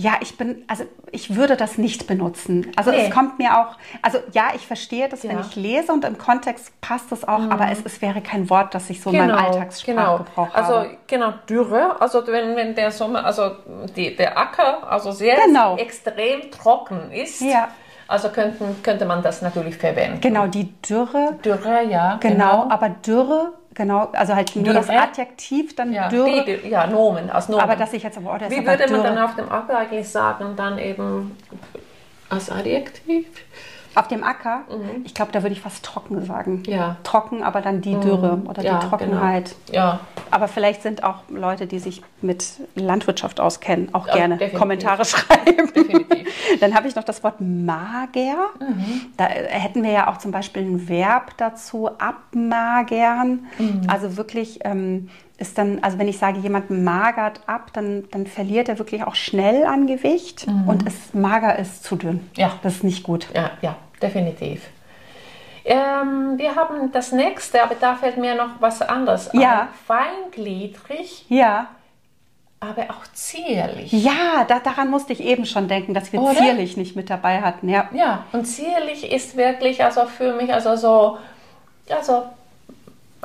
ja, 0.00 0.12
ich 0.20 0.38
bin, 0.38 0.64
also 0.68 0.84
ich 1.10 1.34
würde 1.34 1.56
das 1.56 1.76
nicht 1.76 2.06
benutzen. 2.06 2.70
Also 2.76 2.90
Nee. 2.92 3.06
es 3.08 3.10
kommt 3.14 3.38
mir 3.40 3.58
auch, 3.58 3.76
also 4.00 4.18
ja, 4.32 4.44
ich 4.54 4.64
verstehe 4.66 5.08
das, 5.08 5.24
wenn 5.24 5.32
Ja. 5.32 5.36
Mhm. 5.38 5.44
ich 5.50 5.56
lese 5.56 5.92
und 5.92 6.04
im 6.04 6.16
Kontext 6.16 6.72
passt 6.80 7.10
es 7.10 7.26
auch, 7.26 7.50
aber 7.50 7.70
es, 7.72 7.80
es 7.84 8.00
wäre 8.00 8.20
kein 8.20 8.48
Wort, 8.48 8.74
das 8.74 8.88
ich 8.90 9.00
so 9.02 9.10
in 9.10 9.18
meinem 9.18 9.36
Alltagssprachgebrauch 9.36 10.54
Also 10.54 10.74
habe. 10.74 10.96
genau, 11.08 11.32
Dürre, 11.48 12.00
also 12.00 12.24
wenn, 12.28 12.54
wenn 12.56 12.74
der 12.74 12.90
Sommer, 12.92 13.24
also 13.24 13.50
die, 13.96 14.14
der 14.16 14.38
Acker 14.38 14.90
also 14.90 15.10
sehr 15.12 15.36
Genau. 15.44 15.76
extrem 15.76 16.50
trocken 16.50 17.10
ist, 17.10 17.40
Ja. 17.40 17.68
also 18.06 18.28
könnten, 18.28 18.80
könnte 18.82 19.04
man 19.04 19.22
das 19.22 19.42
natürlich 19.42 19.76
verwenden. 19.76 20.20
Genau, 20.20 20.46
die 20.46 20.72
Dürre, 20.82 21.36
Dürre, 21.44 21.84
ja. 21.90 22.16
genau, 22.20 22.68
aber 22.70 22.88
Dürre 22.90 23.52
genau, 23.78 24.10
also 24.12 24.34
halt 24.34 24.54
nur 24.56 24.74
das? 24.74 24.90
Adjektiv 24.90 25.74
dann 25.74 25.92
Ja, 25.92 26.08
dürre. 26.08 26.44
die, 26.44 26.58
die, 26.62 26.68
ja 26.68 26.86
Nomen, 26.86 27.30
als 27.30 27.48
Nomen. 27.48 27.62
Aber 27.62 27.76
dass 27.76 27.94
ich 27.94 28.02
jetzt 28.02 28.18
aber, 28.18 28.32
oh, 28.38 28.44
ist 28.44 28.50
Wie 28.50 28.66
würde 28.66 28.90
man 28.92 29.02
dann 29.02 29.18
auf 29.18 29.34
dem 29.36 29.50
Acker 29.50 29.78
eigentlich 29.78 30.06
sagen, 30.06 30.54
dann 30.56 30.78
eben 30.78 31.34
als 32.28 32.50
Adjektiv? 32.50 33.26
Auf 33.94 34.06
dem 34.06 34.22
Acker, 34.22 34.60
ich 35.02 35.14
glaube, 35.14 35.32
da 35.32 35.42
würde 35.42 35.54
ich 35.54 35.60
fast 35.62 35.84
trocken 35.84 36.24
sagen. 36.24 36.62
Mhm. 36.66 36.72
Ja. 36.72 36.88
Mhm. 36.88 37.04
Trocken, 37.04 37.42
aber 37.42 37.62
dann 37.62 37.80
die 37.80 37.98
Dürre 37.98 38.42
oder 38.46 38.62
Ja, 38.62 38.78
die 38.78 38.86
Trockenheit. 38.86 39.54
Genau. 39.66 39.78
Ja, 39.78 40.00
Aber 40.30 40.46
vielleicht 40.46 40.82
sind 40.82 41.02
auch 41.02 41.22
Leute, 41.30 41.66
die 41.66 41.78
sich 41.78 42.02
mit 42.22 42.44
Landwirtschaft 42.74 43.40
auskennen, 43.40 43.94
auch 43.94 44.06
gerne 44.06 44.34
definitiv. 44.36 44.58
Kommentare 44.58 45.04
schreiben. 45.06 45.72
definitiv. 45.74 46.58
Dann 46.60 46.74
habe 46.74 46.88
ich 46.88 46.94
noch 46.96 47.04
das 47.04 47.22
Wort 47.22 47.40
mager. 47.40 48.50
Mhm. 48.60 49.06
Da 49.16 49.26
äh, 49.28 49.48
hätten 49.50 49.82
wir 49.82 49.90
ja 49.90 50.08
auch 50.10 50.16
zum 50.18 50.30
Beispiel 50.30 50.62
ein 50.62 50.88
Verb 50.88 51.32
dazu, 51.36 51.88
abmagern. 51.98 53.46
Mhm. 53.58 53.82
Also 53.88 54.16
wirklich 54.16 54.60
ähm, 54.64 55.10
ist 55.36 55.56
dann, 55.58 55.78
also 55.82 55.98
wenn 55.98 56.08
ich 56.08 56.18
sage, 56.18 56.40
jemand 56.40 56.70
magert 56.70 57.40
ab, 57.46 57.70
dann, 57.72 58.04
dann 58.10 58.26
verliert 58.26 58.68
er 58.68 58.78
wirklich 58.78 59.04
auch 59.04 59.14
schnell 59.14 59.64
an 59.64 59.86
Gewicht 59.86 60.46
und 60.66 60.86
ist 60.86 61.14
mager 61.14 61.58
ist 61.58 61.84
zu 61.84 61.96
dünn. 61.96 62.14
Mhm. 62.14 62.30
Ja. 62.36 62.52
Das 62.62 62.74
ist 62.76 62.84
nicht 62.84 63.04
gut. 63.04 63.28
Ja, 63.34 63.50
ja, 63.62 63.76
definitiv. 64.02 64.62
Ähm, 65.64 66.38
wir 66.38 66.56
haben 66.56 66.90
das 66.92 67.12
nächste, 67.12 67.62
aber 67.62 67.74
da 67.74 67.94
fällt 67.94 68.16
mir 68.16 68.34
noch 68.34 68.48
was 68.60 68.80
anderes 68.80 69.28
Ja. 69.34 69.62
ein. 69.62 69.68
Feingliedrig, 69.86 71.26
Ja. 71.28 71.66
Aber 72.60 72.82
auch 72.90 73.06
zierlich. 73.12 73.92
Ja, 73.92 74.44
da, 74.46 74.58
daran 74.58 74.90
musste 74.90 75.12
ich 75.12 75.20
eben 75.20 75.46
schon 75.46 75.68
denken, 75.68 75.94
dass 75.94 76.12
wir 76.12 76.20
Oder? 76.20 76.34
zierlich 76.38 76.76
nicht 76.76 76.96
mit 76.96 77.08
dabei 77.10 77.40
hatten. 77.40 77.68
Ja. 77.68 77.88
Ja, 77.92 78.24
und 78.32 78.44
zierlich 78.46 79.10
ist 79.12 79.36
wirklich 79.36 79.84
also 79.84 80.04
für 80.06 80.32
mich 80.34 80.52
also 80.52 80.74
so, 80.76 81.18
ja, 81.88 82.02
so 82.02 82.24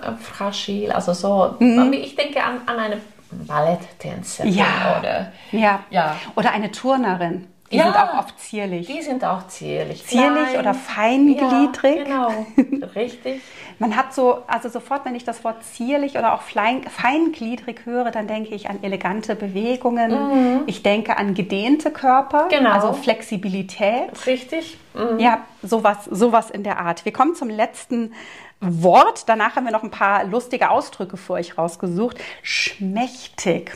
äh, 0.01 0.11
fragil, 0.21 0.91
also 0.91 1.13
so, 1.13 1.55
ich 1.59 2.15
denke 2.15 2.43
an, 2.43 2.61
an 2.67 2.77
eine 2.79 2.97
Balletttänzerin 3.31 4.51
Mhm. 4.51 4.57
Ja. 4.57 4.99
oder, 4.99 5.31
Ja. 5.51 5.79
Ja. 5.89 6.15
Oder 6.35 6.51
eine 6.51 6.71
Turnerin. 6.71 7.47
Die 7.73 7.77
Ja. 7.77 7.85
sind 7.85 7.95
auch 7.97 8.19
oft 8.19 8.39
zierlich. 8.39 8.87
die 8.87 9.01
sind 9.01 9.25
auch 9.25 9.47
zierlich. 9.47 10.05
Zierlich 10.05 10.49
Klein. 10.49 10.59
oder 10.59 10.73
feingliedrig. 10.73 12.07
Ja, 12.07 12.27
genau, 12.27 12.45
richtig. 12.95 13.41
Man 13.79 13.95
hat 13.97 14.13
so, 14.13 14.43
also 14.47 14.69
sofort, 14.69 15.03
wenn 15.05 15.15
ich 15.15 15.23
das 15.25 15.43
Wort 15.43 15.63
zierlich 15.63 16.17
oder 16.17 16.33
auch 16.35 16.43
fein, 16.43 16.83
feingliedrig 16.83 17.81
höre, 17.85 18.11
dann 18.11 18.27
denke 18.27 18.53
ich 18.53 18.69
an 18.69 18.83
elegante 18.83 19.35
Bewegungen. 19.35 20.61
Ich 20.67 20.83
denke 20.83 21.17
an 21.17 21.33
gedehnte 21.33 21.89
Körper, 21.91 22.45
Mhm. 22.45 22.49
Genau. 22.49 22.69
also 22.71 22.93
Flexibilität. 22.93 24.25
Richtig. 24.27 24.77
Mhm. 24.93 25.19
Ja, 25.19 25.39
sowas, 25.63 25.97
sowas 26.09 26.51
in 26.51 26.63
der 26.63 26.79
Art. 26.79 27.03
Wir 27.05 27.11
kommen 27.11 27.33
zum 27.35 27.49
letzten 27.49 28.13
Wort. 28.61 29.27
Danach 29.27 29.55
haben 29.55 29.65
wir 29.65 29.71
noch 29.71 29.83
ein 29.83 29.91
paar 29.91 30.23
lustige 30.25 30.69
Ausdrücke 30.69 31.17
für 31.17 31.33
euch 31.33 31.57
rausgesucht. 31.57 32.17
Schmächtig. 32.43 33.71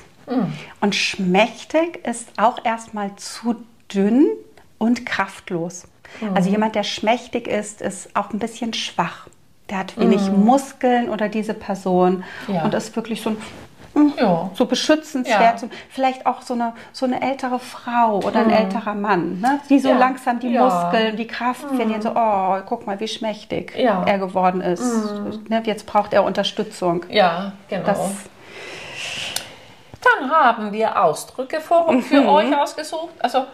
Und 0.82 0.94
schmächtig 0.96 2.06
ist 2.06 2.27
auch 2.38 2.63
erstmal 2.66 3.16
zu 3.16 3.56
dünn 3.94 4.27
und 4.77 5.06
kraftlos. 5.06 5.88
Also 6.34 6.50
jemand, 6.50 6.75
der 6.75 6.84
schmächtig 6.84 7.48
ist, 7.48 7.82
ist 7.82 8.15
auch 8.15 8.32
ein 8.32 8.39
bisschen 8.39 8.74
schwach. 8.74 9.27
Der 9.70 9.79
hat 9.79 9.98
wenig 10.00 10.32
Muskeln 10.32 11.10
oder 11.10 11.27
diese 11.29 11.53
Person 11.53 12.24
Ja. 12.48 12.63
und 12.63 12.74
ist 12.74 12.96
wirklich 12.96 13.22
so 13.22 13.32
ein 13.32 13.38
Ja. 14.17 14.51
so 14.53 14.65
beschützenswert, 14.67 15.62
Ja. 15.63 15.67
vielleicht 15.89 16.25
auch 16.27 16.44
so 16.44 16.53
eine, 16.53 16.74
so 16.94 17.06
eine 17.08 17.20
ältere 17.22 17.58
Frau 17.60 18.20
oder 18.20 18.41
ein 18.41 18.51
älterer 18.51 18.94
Mann, 18.94 19.41
ne? 19.41 19.60
die 19.70 19.79
so 19.79 19.89
Ja. 19.89 19.98
langsam 19.98 20.39
die. 20.39 20.58
Muskeln, 20.58 21.17
die 21.17 21.25
Kraft 21.27 21.65
verlieren, 21.75 22.01
so, 22.01 22.12
oh, 22.15 22.58
guck 22.67 22.86
mal, 22.86 23.00
wie 23.00 23.08
schmächtig 23.08 23.74
er 23.75 24.20
geworden 24.20 24.62
ist. 24.62 24.84
Ne? 25.50 25.63
Jetzt 25.65 25.86
braucht 25.88 26.13
er 26.13 26.24
Unterstützung. 26.24 27.06
Ja, 27.10 27.53
genau. 27.70 27.84
Das, 27.86 28.00
Dann 30.01 30.29
haben 30.32 30.72
wir 30.72 31.03
Ausdrücke 31.03 31.60
für, 31.60 32.01
für 32.01 32.22
Mhm. 32.22 32.29
euch 32.29 32.56
ausgesucht. 32.58 33.15
Also 33.20 33.46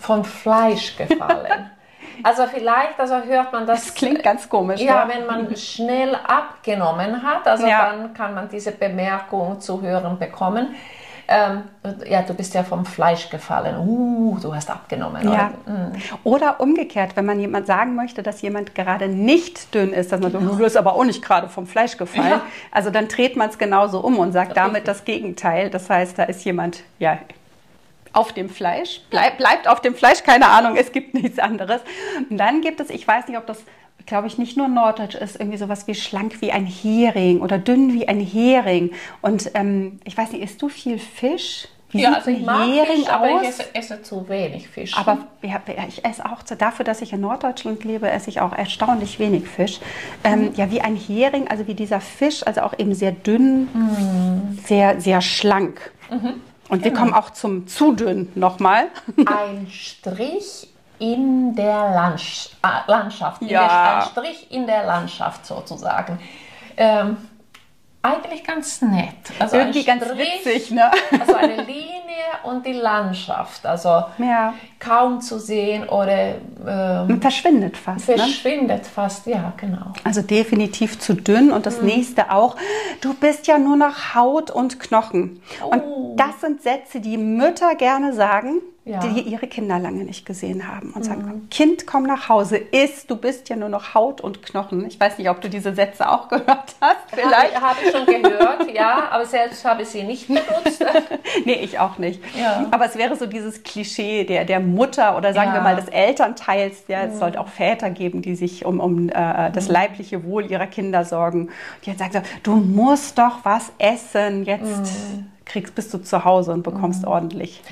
vom 0.00 0.24
Fleisch 0.24 0.96
gefallen. 0.96 1.70
Also 2.22 2.46
vielleicht, 2.46 2.98
also 2.98 3.16
hört 3.22 3.52
man 3.52 3.66
das. 3.66 3.84
das 3.84 3.94
klingt 3.94 4.22
ganz 4.22 4.48
komisch. 4.48 4.80
Ja, 4.80 5.04
ne? 5.04 5.14
wenn 5.14 5.26
man 5.26 5.56
schnell 5.56 6.14
abgenommen 6.14 7.22
hat, 7.22 7.46
also 7.46 7.66
Ja. 7.66 7.90
dann 7.90 8.14
kann 8.14 8.34
man 8.34 8.48
diese 8.48 8.72
Bemerkung 8.72 9.60
zu 9.60 9.82
hören 9.82 10.18
bekommen. 10.18 10.74
Ähm, 11.28 11.62
ja, 12.08 12.22
du 12.22 12.34
bist 12.34 12.54
ja 12.54 12.62
vom 12.62 12.84
Fleisch 12.84 13.28
gefallen. 13.30 13.76
Uh, 13.78 14.38
du 14.40 14.54
hast 14.54 14.70
abgenommen. 14.70 15.24
Ja. 15.24 15.50
Oder, 15.64 15.92
Oder 16.22 16.60
umgekehrt, 16.60 17.16
wenn 17.16 17.26
man 17.26 17.40
jemand 17.40 17.66
sagen 17.66 17.96
möchte, 17.96 18.22
dass 18.22 18.42
jemand 18.42 18.76
gerade 18.76 19.08
nicht 19.08 19.74
dünn 19.74 19.92
ist, 19.92 20.12
dass 20.12 20.20
man 20.20 20.30
so, 20.30 20.38
du 20.38 20.56
bist 20.56 20.76
aber 20.76 20.94
auch 20.94 21.04
nicht 21.04 21.22
gerade 21.22 21.48
vom 21.48 21.66
Fleisch 21.66 21.96
gefallen. 21.96 22.30
Ja. 22.30 22.42
Also 22.70 22.90
dann 22.90 23.08
dreht 23.08 23.36
man 23.36 23.50
es 23.50 23.58
genauso 23.58 24.00
um 24.00 24.20
und 24.20 24.30
sagt 24.30 24.56
damit 24.56 24.86
das 24.86 25.04
Gegenteil. 25.04 25.68
Das 25.68 25.90
heißt, 25.90 26.16
da 26.16 26.22
ist 26.24 26.44
jemand, 26.44 26.84
ja, 27.00 27.18
auf 28.16 28.32
dem 28.32 28.48
Fleisch, 28.48 29.02
bleib, 29.10 29.36
bleibt 29.38 29.68
auf 29.68 29.80
dem 29.80 29.94
Fleisch, 29.94 30.22
keine 30.22 30.48
Ahnung, 30.48 30.76
es 30.76 30.90
gibt 30.90 31.14
nichts 31.14 31.38
anderes. 31.38 31.82
Und 32.30 32.38
dann 32.38 32.62
gibt 32.62 32.80
es, 32.80 32.90
ich 32.90 33.06
weiß 33.06 33.28
nicht, 33.28 33.36
ob 33.36 33.46
das, 33.46 33.62
glaube 34.06 34.26
ich, 34.26 34.38
nicht 34.38 34.56
nur 34.56 34.68
Norddeutsch 34.68 35.14
ist, 35.14 35.38
irgendwie 35.38 35.58
sowas 35.58 35.86
wie 35.86 35.94
schlank 35.94 36.40
wie 36.40 36.50
ein 36.50 36.66
Hering 36.66 37.40
oder 37.40 37.58
dünn 37.58 37.92
wie 37.92 38.08
ein 38.08 38.20
Hering. 38.20 38.92
Und 39.20 39.50
ähm, 39.54 40.00
ich 40.04 40.16
weiß 40.16 40.32
nicht, 40.32 40.42
isst 40.42 40.62
du 40.62 40.68
viel 40.68 40.98
Fisch? 40.98 41.68
Wie 41.90 42.00
ja, 42.00 42.14
also 42.14 42.30
ich 42.30 42.44
mag 42.44 42.66
Hering 42.66 42.96
Fisch, 42.96 43.08
aber 43.08 43.34
aus? 43.34 43.42
ich 43.42 43.48
esse, 43.48 43.74
esse 43.74 44.02
zu 44.02 44.28
wenig 44.28 44.68
Fisch. 44.68 44.96
Aber 44.96 45.18
ja, 45.42 45.60
ich 45.86 46.04
esse 46.04 46.24
auch 46.24 46.42
dafür, 46.42 46.84
dass 46.84 47.02
ich 47.02 47.12
in 47.12 47.20
Norddeutschland 47.20 47.84
lebe, 47.84 48.10
esse 48.10 48.30
ich 48.30 48.40
auch 48.40 48.52
erstaunlich 48.52 49.18
wenig 49.18 49.46
Fisch. 49.46 49.78
Ähm, 50.24 50.52
ja, 50.56 50.70
wie 50.70 50.80
ein 50.80 50.96
Hering, 50.96 51.48
also 51.48 51.66
wie 51.66 51.74
dieser 51.74 52.00
Fisch, 52.00 52.44
also 52.46 52.62
auch 52.62 52.76
eben 52.78 52.94
sehr 52.94 53.12
dünn, 53.12 53.68
sehr, 54.66 55.00
sehr 55.00 55.20
schlank. 55.20 55.92
Und 56.68 56.84
wir 56.84 56.92
kommen 56.92 57.14
auch 57.14 57.30
zum 57.30 57.66
zu 57.66 57.92
dünn 57.92 58.30
nochmal. 58.34 58.88
ein 59.26 59.68
Strich 59.70 60.68
in 60.98 61.54
der 61.54 61.90
Landsch 61.90 62.50
äh, 62.62 62.90
Landschaft. 62.90 63.42
Ja. 63.42 63.66
Der, 63.66 63.96
ein 63.96 64.02
Strich 64.10 64.50
in 64.50 64.66
der 64.66 64.84
Landschaft 64.84 65.46
sozusagen. 65.46 66.18
Ähm, 66.76 67.16
eigentlich 68.02 68.44
ganz 68.44 68.82
nett. 68.82 69.14
Also 69.38 69.56
Irgendwie 69.56 69.84
ganz 69.84 70.04
witzig, 70.04 70.70
ne? 70.70 70.90
Also 71.20 71.34
eine 71.34 71.62
Linie 71.62 71.95
und 72.44 72.66
die 72.66 72.72
Landschaft. 72.72 73.64
Also 73.66 73.88
Ja. 74.18 74.54
kaum 74.78 75.20
zu 75.20 75.38
sehen 75.38 75.88
oder 75.88 76.34
ähm, 76.66 77.20
verschwindet 77.20 77.76
fast. 77.76 78.08
Ne? 78.08 78.16
verschwindet 78.18 78.86
fast. 78.86 79.26
Ja, 79.26 79.52
genau. 79.56 79.92
Also 80.04 80.22
definitiv 80.22 80.98
zu 80.98 81.14
dünn. 81.14 81.52
Und 81.52 81.66
das 81.66 81.82
nächste 81.82 82.30
auch, 82.32 82.56
du 83.00 83.14
bist 83.14 83.46
ja 83.46 83.58
nur 83.58 83.76
noch 83.76 84.14
Haut 84.14 84.50
und 84.50 84.80
Knochen. 84.80 85.40
Oh. 85.62 85.68
Und 85.68 86.16
das 86.16 86.40
sind 86.40 86.62
Sätze, 86.62 87.00
die 87.00 87.18
Mütter 87.18 87.74
gerne 87.74 88.12
sagen, 88.12 88.60
Ja. 88.88 89.00
die 89.00 89.20
ihre 89.22 89.48
Kinder 89.48 89.80
lange 89.80 90.04
nicht 90.04 90.24
gesehen 90.24 90.68
haben. 90.68 90.92
Und 90.92 91.04
sagen, 91.04 91.48
Kind, 91.50 91.88
komm 91.88 92.04
nach 92.04 92.28
Hause, 92.28 92.56
iss, 92.56 93.04
du 93.08 93.16
bist 93.16 93.48
ja 93.48 93.56
nur 93.56 93.68
noch 93.68 93.94
Haut 93.94 94.20
und 94.20 94.44
Knochen. 94.44 94.86
Ich 94.86 95.00
weiß 95.00 95.18
nicht, 95.18 95.28
ob 95.28 95.40
du 95.40 95.50
diese 95.50 95.74
Sätze 95.74 96.08
auch 96.08 96.28
gehört 96.30 96.76
hast. 96.80 96.96
Vielleicht. 97.08 97.60
Habe 97.60 97.76
ich 97.84 97.90
schon 97.90 98.06
gehört, 98.06 98.72
ja, 98.72 99.08
aber 99.10 99.26
selbst 99.26 99.64
habe 99.64 99.82
ich 99.82 99.88
sie 99.88 100.04
nicht 100.04 100.28
benutzt. 100.28 100.84
Nee, 101.44 101.54
ich 101.62 101.80
auch 101.80 101.98
nicht. 101.98 102.20
Ja. 102.40 102.66
Aber 102.70 102.86
es 102.86 102.96
wäre 102.96 103.16
so 103.16 103.26
dieses 103.26 103.64
Klischee 103.64 104.22
der, 104.22 104.44
der 104.44 104.60
Mutter 104.60 105.16
oder 105.16 105.32
sagen 105.34 105.48
Ja. 105.48 105.54
wir 105.56 105.62
mal 105.62 105.74
des 105.74 105.88
Elternteils. 105.88 106.84
Ja, 106.86 107.02
es 107.06 107.18
sollte 107.18 107.40
auch 107.40 107.48
Väter 107.48 107.90
geben, 107.90 108.22
die 108.22 108.36
sich 108.36 108.64
um, 108.64 108.78
um 108.78 109.08
äh, 109.08 109.50
das 109.50 109.66
leibliche 109.66 110.22
Wohl 110.24 110.46
ihrer 110.48 110.68
Kinder 110.68 111.04
sorgen. 111.04 111.50
Die 111.84 111.90
jetzt 111.90 111.98
sagen 111.98 112.12
so, 112.12 112.20
du 112.44 112.54
musst 112.54 113.18
doch 113.18 113.38
was 113.44 113.72
essen. 113.78 114.44
Jetzt 114.44 114.92
kriegst, 115.44 115.74
bist 115.74 115.92
du 115.92 115.98
zu 115.98 116.24
Hause 116.24 116.52
und 116.52 116.62
bekommst 116.62 117.04
ordentlich. 117.04 117.62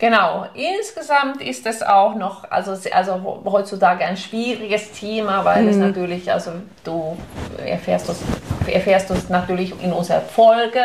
Genau, 0.00 0.46
insgesamt 0.54 1.42
ist 1.42 1.66
es 1.66 1.82
auch 1.82 2.14
noch, 2.14 2.50
also, 2.50 2.74
also 2.90 3.42
heutzutage 3.44 4.02
ein 4.02 4.16
schwieriges 4.16 4.92
Thema, 4.92 5.44
weil 5.44 5.68
es 5.68 5.76
natürlich, 5.76 6.32
also 6.32 6.52
du 6.82 7.18
erfährst 7.62 8.08
es, 8.08 8.22
erfährst 8.66 9.10
natürlich 9.28 9.74
in 9.82 9.92
unserer 9.92 10.22
Folge, 10.22 10.80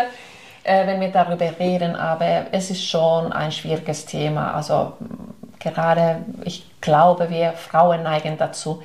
äh, 0.65 0.86
wenn 0.86 1.00
wir 1.00 1.13
darüber 1.13 1.50
reden, 1.57 1.95
aber 1.95 2.48
es 2.51 2.69
ist 2.69 2.86
schon 2.86 3.31
ein 3.31 3.53
schwieriges 3.53 4.05
Thema. 4.05 4.53
Also 4.53 4.91
gerade, 5.60 6.25
ich 6.43 6.69
glaube, 6.81 7.29
wir 7.29 7.53
Frauen 7.53 8.03
neigen 8.03 8.38
dazu, 8.38 8.84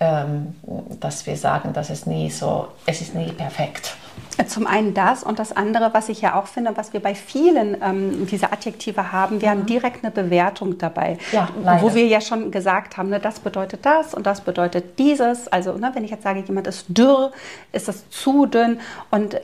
ähm, 0.00 0.56
dass 0.98 1.26
wir 1.26 1.36
sagen, 1.36 1.74
dass 1.74 1.90
es 1.90 2.06
nie 2.06 2.30
so, 2.30 2.68
es 2.86 3.02
ist 3.02 3.14
nie 3.14 3.32
perfekt. 3.32 3.98
Zum 4.46 4.66
einen 4.66 4.94
das 4.94 5.24
und 5.24 5.38
das 5.38 5.56
andere, 5.56 5.92
was 5.94 6.08
ich 6.08 6.20
ja 6.20 6.34
auch 6.38 6.46
finde, 6.46 6.76
was 6.76 6.92
wir 6.92 7.00
bei 7.00 7.14
vielen 7.14 7.76
ähm, 7.82 8.26
dieser 8.26 8.52
Adjektive 8.52 9.12
haben, 9.12 9.40
wir 9.40 9.50
haben 9.50 9.66
direkt 9.66 10.04
eine 10.04 10.12
Bewertung 10.12 10.78
dabei. 10.78 11.18
Mhm. 11.32 11.64
Ja, 11.64 11.82
wo 11.82 11.94
wir 11.94 12.06
ja 12.06 12.20
schon 12.20 12.50
gesagt 12.50 12.96
haben, 12.96 13.08
ne, 13.08 13.18
das 13.20 13.40
bedeutet 13.40 13.84
das 13.86 14.14
und 14.14 14.26
das 14.26 14.42
bedeutet 14.42 14.98
dieses. 14.98 15.48
Also 15.48 15.72
ne, 15.78 15.90
wenn 15.94 16.04
ich 16.04 16.10
jetzt 16.10 16.22
sage, 16.22 16.40
jemand 16.46 16.66
ist 16.66 16.86
dürr, 16.88 17.32
ist 17.72 17.88
das 17.88 18.08
zu 18.10 18.46
dünn. 18.46 18.80
Und 19.10 19.34
äh, 19.34 19.40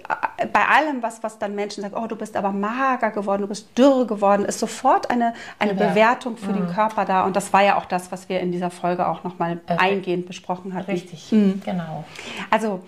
bei 0.52 0.60
allem, 0.66 1.02
was, 1.02 1.22
was 1.22 1.38
dann 1.38 1.54
Menschen 1.54 1.82
sagen, 1.82 1.94
oh, 1.96 2.06
du 2.06 2.16
bist 2.16 2.36
aber 2.36 2.52
mager 2.52 3.10
geworden, 3.10 3.42
du 3.42 3.48
bist 3.48 3.76
dürr 3.76 4.06
geworden, 4.06 4.44
ist 4.44 4.60
sofort 4.60 5.10
eine, 5.10 5.34
eine 5.58 5.72
Bewertung. 5.74 5.94
Bewertung 5.94 6.36
für 6.36 6.50
Mhm. 6.50 6.66
den 6.66 6.74
Körper 6.74 7.04
da. 7.04 7.24
Und 7.24 7.36
das 7.36 7.52
war 7.52 7.62
ja 7.62 7.76
auch 7.76 7.84
das, 7.86 8.12
was 8.12 8.28
wir 8.28 8.40
in 8.40 8.52
dieser 8.52 8.70
Folge 8.70 9.06
auch 9.06 9.24
nochmal 9.24 9.60
eingehend 9.66 10.26
besprochen 10.26 10.74
hatten. 10.74 10.90
Richtig, 10.90 11.28
genau. 11.30 12.04
Also 12.50 12.80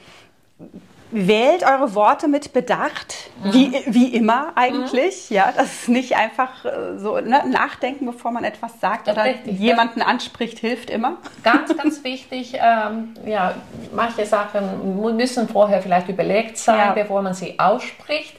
Wählt 1.13 1.63
eure 1.63 1.95
Worte 1.95 2.27
mit 2.27 2.53
Bedacht, 2.53 3.31
mhm. 3.45 3.53
wie, 3.53 3.83
wie 3.87 4.07
immer 4.09 4.53
eigentlich. 4.57 5.31
Mhm. 5.31 5.37
Ja, 5.37 5.53
das 5.57 5.67
ist 5.67 5.89
nicht 5.89 6.17
einfach 6.17 6.65
äh, 6.65 6.99
so 6.99 7.19
ne, 7.21 7.45
nachdenken, 7.49 8.07
bevor 8.07 8.33
man 8.33 8.43
etwas 8.43 8.81
sagt 8.81 9.09
oder 9.09 9.25
richtig, 9.25 9.59
jemanden 9.59 10.03
anspricht, 10.03 10.59
hilft 10.59 10.91
immer. 10.91 11.19
Ganz, 11.45 11.77
ganz 11.77 12.03
wichtig. 12.03 12.55
Ähm, 12.55 13.15
ja, 13.25 13.55
manche 13.95 14.27
Sachen 14.27 15.17
müssen 15.17 15.49
vorher 15.49 15.81
vielleicht 15.81 16.09
überlegt 16.09 16.59
sein, 16.59 16.79
ja. 16.79 16.93
bevor 16.93 17.23
man 17.23 17.35
sie 17.35 17.59
ausspricht. 17.59 18.37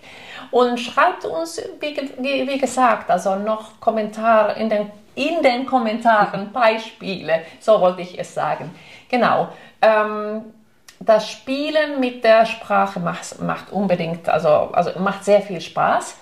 Und 0.52 0.80
schreibt 0.80 1.26
uns, 1.26 1.62
wie, 1.80 2.48
wie 2.48 2.58
gesagt, 2.58 3.10
also 3.10 3.36
noch 3.36 3.80
Kommentare 3.80 4.60
in 4.60 4.70
den, 4.70 4.92
in 5.16 5.42
den 5.42 5.66
Kommentaren, 5.66 6.52
Beispiele, 6.52 7.42
so 7.60 7.80
wollte 7.80 8.02
ich 8.02 8.20
es 8.20 8.34
sagen. 8.34 8.74
Genau. 9.10 9.50
Ähm, 9.82 10.42
das 11.00 11.30
Spielen 11.30 12.00
mit 12.00 12.24
der 12.24 12.46
Sprache 12.46 13.00
macht, 13.00 13.42
macht 13.42 13.72
unbedingt, 13.72 14.27
also, 14.30 14.48
also 14.48 15.00
macht 15.00 15.24
sehr 15.24 15.42
viel 15.42 15.62
Spaß. 15.62 16.16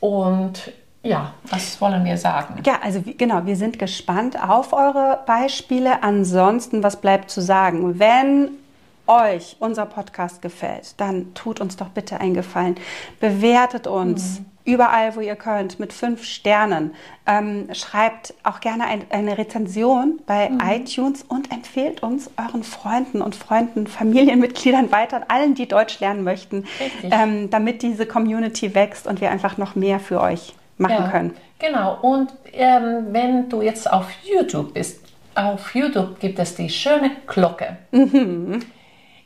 Und 0.00 0.72
ja, 1.02 1.34
was 1.44 1.80
wollen 1.80 2.04
wir 2.04 2.16
sagen? 2.16 2.62
Ja, 2.64 2.78
also 2.82 3.02
genau, 3.02 3.44
wir 3.44 3.56
sind 3.56 3.78
gespannt 3.78 4.40
auf 4.40 4.72
eure 4.72 5.20
Beispiele. 5.26 6.02
Ansonsten, 6.02 6.82
was 6.82 7.00
bleibt 7.00 7.30
zu 7.30 7.40
sagen? 7.40 7.98
Wenn 7.98 8.50
euch 9.06 9.56
unser 9.58 9.86
Podcast 9.86 10.42
gefällt, 10.42 11.00
dann 11.00 11.34
tut 11.34 11.60
uns 11.60 11.76
doch 11.76 11.88
bitte 11.88 12.20
einen 12.20 12.34
Gefallen. 12.34 12.76
Bewertet 13.20 13.86
uns. 13.86 14.40
Mhm 14.40 14.46
überall, 14.64 15.16
wo 15.16 15.20
ihr 15.20 15.36
könnt, 15.36 15.80
mit 15.80 15.92
fünf 15.92 16.24
Sternen. 16.24 16.94
Ähm, 17.26 17.68
schreibt 17.72 18.34
auch 18.42 18.60
gerne 18.60 18.84
ein, 18.84 19.04
eine 19.10 19.38
Rezension 19.38 20.20
bei 20.26 20.50
mhm. 20.50 20.60
iTunes 20.60 21.22
und 21.22 21.50
empfehlt 21.52 22.02
uns 22.02 22.30
euren 22.36 22.62
Freunden 22.62 23.22
und 23.22 23.34
Freunden, 23.34 23.86
Familienmitgliedern 23.86 24.92
weiter, 24.92 25.22
allen, 25.28 25.54
die 25.54 25.66
Deutsch 25.66 26.00
lernen 26.00 26.22
möchten, 26.24 26.64
ähm, 27.02 27.50
damit 27.50 27.82
diese 27.82 28.06
Community 28.06 28.74
wächst 28.74 29.06
und 29.06 29.20
wir 29.20 29.30
einfach 29.30 29.56
noch 29.56 29.74
mehr 29.74 30.00
für 30.00 30.20
euch 30.20 30.54
machen 30.78 31.04
ja, 31.04 31.10
können. 31.10 31.36
Genau. 31.58 31.98
Und 32.00 32.32
ähm, 32.52 33.06
wenn 33.10 33.48
du 33.48 33.62
jetzt 33.62 33.90
auf 33.90 34.06
YouTube 34.22 34.74
bist, 34.74 35.00
auf 35.34 35.74
YouTube 35.74 36.20
gibt 36.20 36.38
es 36.38 36.54
die 36.54 36.68
schöne 36.68 37.10
Glocke. 37.26 37.78
Mhm. 37.90 38.60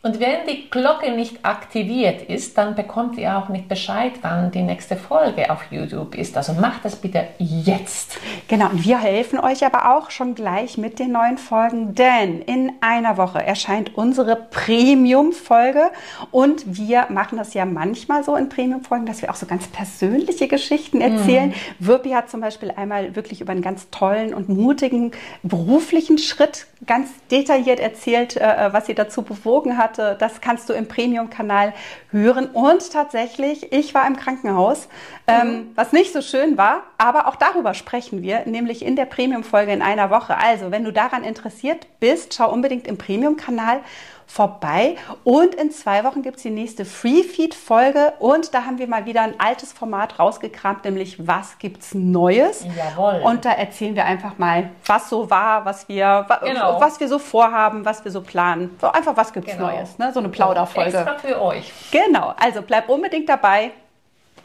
Und 0.03 0.21
wenn 0.21 0.47
die 0.47 0.71
Glocke 0.71 1.11
nicht 1.11 1.45
aktiviert 1.45 2.23
ist, 2.23 2.57
dann 2.57 2.77
bekommt 2.77 3.19
ihr 3.19 3.37
auch 3.37 3.49
nicht 3.49 3.69
Bescheid, 3.69 4.13
wann 4.23 4.53
die 4.53 4.63
nächste 4.63 4.95
Folge 4.95 5.51
auf 5.51 5.65
YouTube 5.71 6.15
ist. 6.15 6.37
Also 6.37 6.53
macht 6.53 6.85
das 6.85 6.95
bitte 6.95 7.27
jetzt. 7.39 8.19
Genau, 8.47 8.69
und 8.69 8.85
wir 8.85 8.99
helfen 8.99 9.41
euch 9.41 9.67
aber 9.67 9.97
auch 9.97 10.13
schon 10.13 10.37
gleich 10.37 10.79
mit 10.79 11.01
den 11.01 11.11
neuen 11.11 11.39
Folgen, 11.39 11.97
denn 11.97 12.41
in 12.41 12.73
einer 12.81 13.17
Woche 13.17 13.43
erscheint 13.43 13.97
unsere 13.97 14.37
Premium-Folge 14.37 15.91
und 16.31 16.63
wir 16.67 17.07
machen 17.09 17.37
das 17.39 17.55
ja 17.55 17.65
manchmal 17.65 18.23
so 18.23 18.37
in 18.37 18.49
Premium-Folgen, 18.49 19.07
dass 19.07 19.23
wir 19.23 19.31
auch 19.31 19.37
so 19.37 19.47
ganz 19.47 19.67
persönliche 19.67 20.47
Geschichten 20.47 21.01
erzählen. 21.01 21.49
Mhm. 21.49 21.55
Wirpi 21.87 22.11
hat 22.11 22.31
zum 22.31 22.41
Beispiel 22.41 22.71
einmal 22.71 23.17
wirklich 23.17 23.41
über 23.41 23.51
einen 23.51 23.63
ganz 23.63 23.91
tollen 23.91 24.35
und 24.35 24.49
mutigen 24.49 25.11
beruflichen 25.43 26.19
Schritt 26.19 26.67
ganz 26.87 27.09
detailliert 27.31 27.81
erzählt, 27.81 28.37
äh, 28.37 28.73
was 28.73 28.87
sie 28.87 28.95
dazu 28.95 29.23
bewogen 29.23 29.77
hat 29.79 29.96
hatte, 29.97 30.17
das 30.19 30.41
kannst 30.41 30.69
du 30.69 30.73
im 30.73 30.89
Premium-Kanal 30.89 31.73
hören. 32.11 32.47
Und 32.47 32.93
tatsächlich, 32.93 33.73
ich 33.73 33.95
war 33.95 34.07
im 34.07 34.17
Krankenhaus, 34.17 34.89
ähm, 35.27 35.49
mhm. 35.49 35.71
was 35.75 35.93
nicht 35.93 36.13
so 36.13 36.21
schön 36.21 36.57
war, 36.57 36.83
aber 36.99 37.27
auch 37.27 37.37
darüber 37.37 37.75
sprechen 37.75 38.23
wir, 38.23 38.47
nämlich 38.47 38.85
in 38.85 38.97
der 38.97 39.07
Premium-Folge 39.07 39.73
in 39.73 39.83
einer 39.83 40.11
Woche. 40.11 40.37
Also, 40.37 40.71
wenn 40.71 40.85
du 40.85 40.93
daran 40.93 41.25
interessiert 41.25 41.87
bist, 42.01 42.35
schau 42.35 42.53
unbedingt 42.53 42.87
im 42.87 42.99
Premium-Kanal 42.99 43.81
vorbei. 44.27 44.97
Und 45.25 45.55
in 45.55 45.71
zwei 45.71 46.05
Wochen 46.05 46.23
gibt 46.23 46.37
es 46.37 46.43
die 46.43 46.51
nächste 46.51 46.85
Free-Feed-Folge. 46.85 48.15
Und 48.19 48.53
da 48.55 48.65
haben 48.65 48.79
wir 48.79 48.89
mal 48.89 49.07
wieder 49.07 49.23
ein 49.23 49.39
altes 49.39 49.73
Format 49.73 50.19
rausgekramt, 50.19 50.85
nämlich 50.85 51.27
Was 51.27 51.59
gibt's 51.59 51.95
Neues? 51.95 52.67
Jawohl. 52.77 53.23
Und 53.25 53.45
da 53.45 53.53
erzählen 53.53 53.95
wir 53.95 54.05
einfach 54.05 54.39
mal, 54.39 54.71
was 54.85 55.09
so 55.09 55.31
war, 55.31 55.65
was 55.65 55.89
wir, 55.89 56.27
genau. 56.43 56.81
was 56.81 57.01
wir 57.01 57.09
so 57.09 57.19
vorhaben, 57.19 57.85
was 57.85 58.05
wir 58.05 58.11
so 58.11 58.21
planen. 58.21 58.77
So 58.81 58.91
einfach, 58.91 59.17
was 59.17 59.33
gibt's 59.33 59.53
genau. 59.53 59.69
Neues? 59.69 59.99
Ne? 59.99 60.13
So 60.13 60.21
eine 60.21 60.29
Plauderfolge. 60.29 60.99
Extra 60.99 61.19
für 61.19 61.41
euch. 61.41 61.73
Genau. 61.91 62.35
Also 62.39 62.63
bleib 62.63 62.89
unbedingt 62.89 63.29
dabei. 63.29 63.71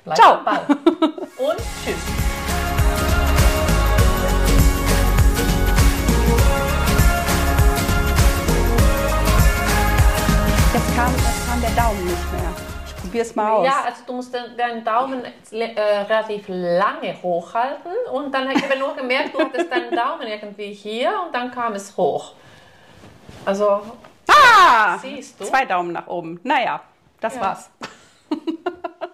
Bleib 0.03 0.17
Ciao. 0.17 0.39
Und 1.37 1.57
tschüss. 1.83 2.20
Kam, 10.95 11.13
kam 11.47 11.61
der 11.61 11.71
Daumen 11.71 12.03
nicht 12.05 12.31
mehr. 12.33 12.53
Ich 12.85 12.95
probiere 12.95 13.25
es 13.25 13.35
mal 13.35 13.51
aus. 13.51 13.65
Ja, 13.65 13.83
also 13.85 14.03
du 14.05 14.13
musst 14.13 14.33
deinen 14.33 14.83
Daumen 14.83 15.23
äh, 15.51 15.79
relativ 15.79 16.45
lange 16.47 17.21
hochhalten 17.21 17.91
und 18.11 18.33
dann 18.33 18.47
habe 18.49 18.59
ich 18.59 18.79
nur 18.79 18.95
gemerkt, 18.95 19.33
du 19.33 19.39
hattest 19.39 19.71
deinen 19.71 19.95
Daumen 19.95 20.27
irgendwie 20.27 20.73
hier 20.73 21.13
und 21.25 21.33
dann 21.33 21.51
kam 21.51 21.73
es 21.73 21.95
hoch. 21.95 22.33
Also, 23.45 23.81
ah, 24.27 24.97
siehst 24.99 25.39
du? 25.39 25.45
Zwei 25.45 25.65
Daumen 25.65 25.93
nach 25.93 26.07
oben. 26.07 26.39
Naja, 26.43 26.81
das 27.19 27.35
ja. 27.35 27.41
war's. 27.41 27.69